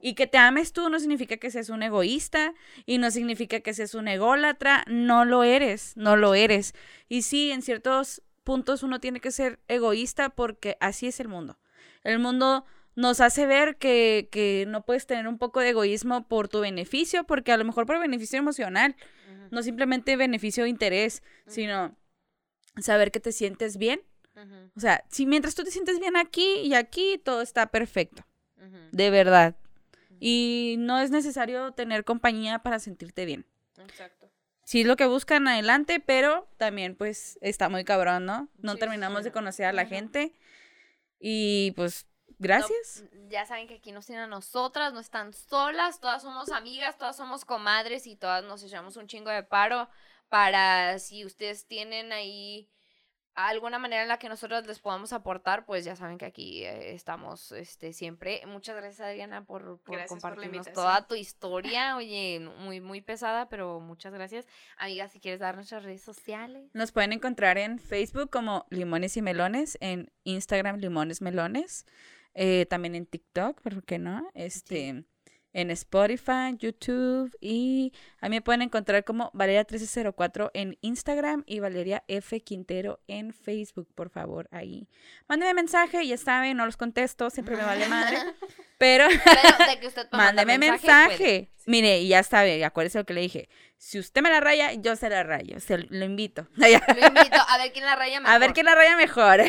[0.00, 2.52] Y que te ames tú no significa que seas un egoísta
[2.84, 4.84] y no significa que seas un ególatra.
[4.86, 6.74] No lo eres, no lo eres.
[7.08, 11.58] Y sí, en ciertos puntos uno tiene que ser egoísta porque así es el mundo.
[12.02, 12.64] El mundo
[12.94, 17.24] nos hace ver que, que no puedes tener un poco de egoísmo por tu beneficio,
[17.24, 18.94] porque a lo mejor por beneficio emocional,
[19.50, 21.96] no simplemente beneficio de interés, sino
[22.80, 24.02] saber que te sientes bien.
[24.76, 28.26] O sea, si mientras tú te sientes bien aquí y aquí, todo está perfecto.
[28.92, 29.56] De verdad.
[30.20, 33.46] Y no es necesario tener compañía para sentirte bien.
[33.78, 34.23] Exacto.
[34.64, 38.48] Sí es lo que buscan adelante, pero también pues está muy cabrón, ¿no?
[38.58, 39.24] No Sí, terminamos sí.
[39.24, 40.32] de conocer a la gente.
[41.20, 42.06] Y pues,
[42.38, 43.04] gracias.
[43.12, 46.98] No, ya saben que aquí nos tienen a nosotras, no están solas, todas somos amigas,
[46.98, 49.88] todas somos comadres y todas nos echamos un chingo de paro
[50.28, 52.68] para si ustedes tienen ahí
[53.34, 56.94] alguna manera en la que nosotros les podamos aportar, pues ya saben que aquí eh,
[56.94, 58.42] estamos este siempre.
[58.46, 63.80] Muchas gracias Adriana por, por Gracias compartirnos toda tu historia, oye, muy muy pesada, pero
[63.80, 64.46] muchas gracias.
[64.76, 66.70] Amiga, si quieres dar nuestras redes sociales.
[66.72, 71.86] Nos pueden encontrar en Facebook como Limones y Melones, en Instagram Limones Melones,
[72.34, 74.28] eh, también en TikTok, ¿por qué no?
[74.34, 75.04] Este,
[75.54, 82.04] en Spotify, YouTube y a mí me pueden encontrar como Valeria1304 en Instagram y Valeria
[82.08, 84.88] F Quintero en Facebook, por favor, ahí.
[85.28, 88.18] Mándenme mensaje, ya saben, no los contesto, siempre me vale madre,
[88.78, 91.50] pero Pero de que usted mándeme mensaje, mensaje.
[91.66, 93.48] Mire, y ya sabe, acuérdese lo que le dije.
[93.78, 96.48] Si usted me la raya, yo se la rayo, se lo invito.
[96.56, 98.34] Lo invito a ver quién la raya mejor.
[98.34, 99.40] A ver quién la raya mejor.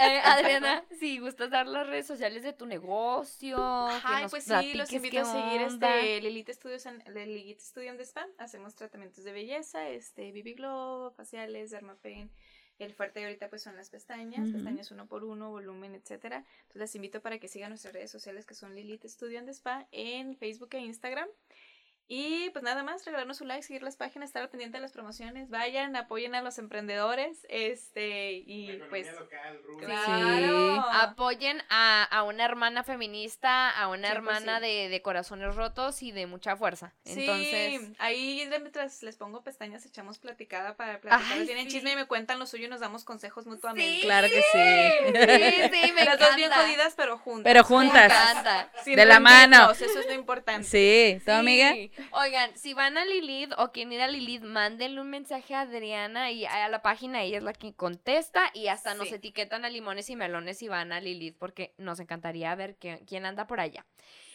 [0.00, 3.58] Eh, Adriana, si gustas dar las redes sociales de tu negocio.
[4.04, 8.26] Ay, pues sí, los invito a seguir este Lilith Studios en Lilith Studio en Spa.
[8.38, 12.30] Hacemos tratamientos de belleza, este Glow, faciales, Dermapen.
[12.78, 16.46] El fuerte ahorita pues son las pestañas, pestañas uno por uno, volumen, etcétera.
[16.60, 19.86] Entonces las invito para que sigan nuestras redes sociales que son Lilith Studio en Spa
[19.92, 21.28] en Facebook e Instagram.
[22.12, 24.90] Y pues nada más, regalarnos un like, seguir las páginas, estar al pendiente de las
[24.90, 29.06] promociones, vayan, apoyen a los emprendedores, este, y La pues...
[29.12, 29.60] local.
[29.78, 30.80] Claro.
[30.90, 34.10] Apoyen a, a una hermana feminista, a una 100%.
[34.10, 36.92] hermana de, de corazones rotos y de mucha fuerza.
[37.04, 41.32] Entonces, Sí, ahí mientras les pongo pestañas echamos platicada para platicar.
[41.38, 41.76] Ay, Tienen sí.
[41.76, 43.88] chisme y me cuentan lo suyo y nos damos consejos mutuamente.
[43.88, 44.00] Sí.
[44.02, 45.70] Claro que sí.
[45.70, 46.26] sí, sí, me Las encanta.
[46.26, 47.44] dos bien jodidas, pero juntas.
[47.44, 48.04] Pero Me juntas.
[48.12, 48.72] encanta.
[48.82, 49.70] Sin De la mano.
[49.70, 50.66] Eso es lo importante.
[50.66, 51.30] Sí, ¿tú, Sí.
[51.30, 51.72] amiga?
[52.12, 56.30] Oigan, si van a Lilith o quieren ir a Lilith, mándenle un mensaje a Adriana
[56.30, 60.08] y a la página, ella es la que contesta y hasta nos etiquetan a limones
[60.10, 63.84] y melones si van a Lilith porque nos encantaría ver que- quién anda por allá.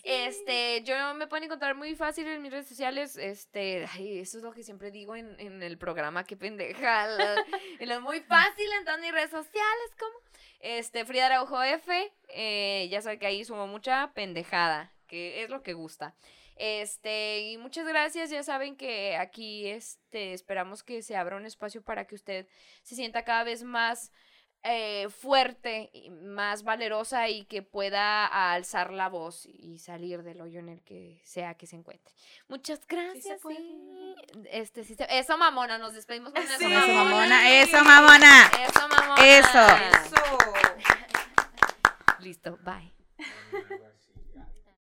[0.03, 4.43] Este, yo me pueden encontrar muy fácil en mis redes sociales, este, ay, eso es
[4.43, 7.07] lo que siempre digo en, en el programa, qué pendeja,
[7.79, 10.13] lo muy fácil en todas mis redes sociales, como,
[10.59, 15.63] este, Frida Araujo F, eh, ya saben que ahí sumo mucha pendejada, que es lo
[15.63, 16.13] que gusta.
[16.55, 21.81] Este, y muchas gracias, ya saben que aquí, este, esperamos que se abra un espacio
[21.83, 22.47] para que usted
[22.83, 24.11] se sienta cada vez más
[24.67, 30.59] eh, fuerte, y más valerosa y que pueda alzar la voz y salir del hoyo
[30.59, 32.11] en el que sea que se encuentre.
[32.47, 33.41] Muchas gracias.
[33.47, 34.15] sí.
[34.49, 36.65] Este, sí se- eso, mamona, nos despedimos con eso, Sí.
[36.65, 37.51] Eso, mamona.
[37.61, 38.49] Eso, mamona.
[38.67, 39.37] Eso, mamona.
[39.37, 39.59] Eso.
[40.07, 40.15] Eso.
[42.21, 42.91] Listo, bye.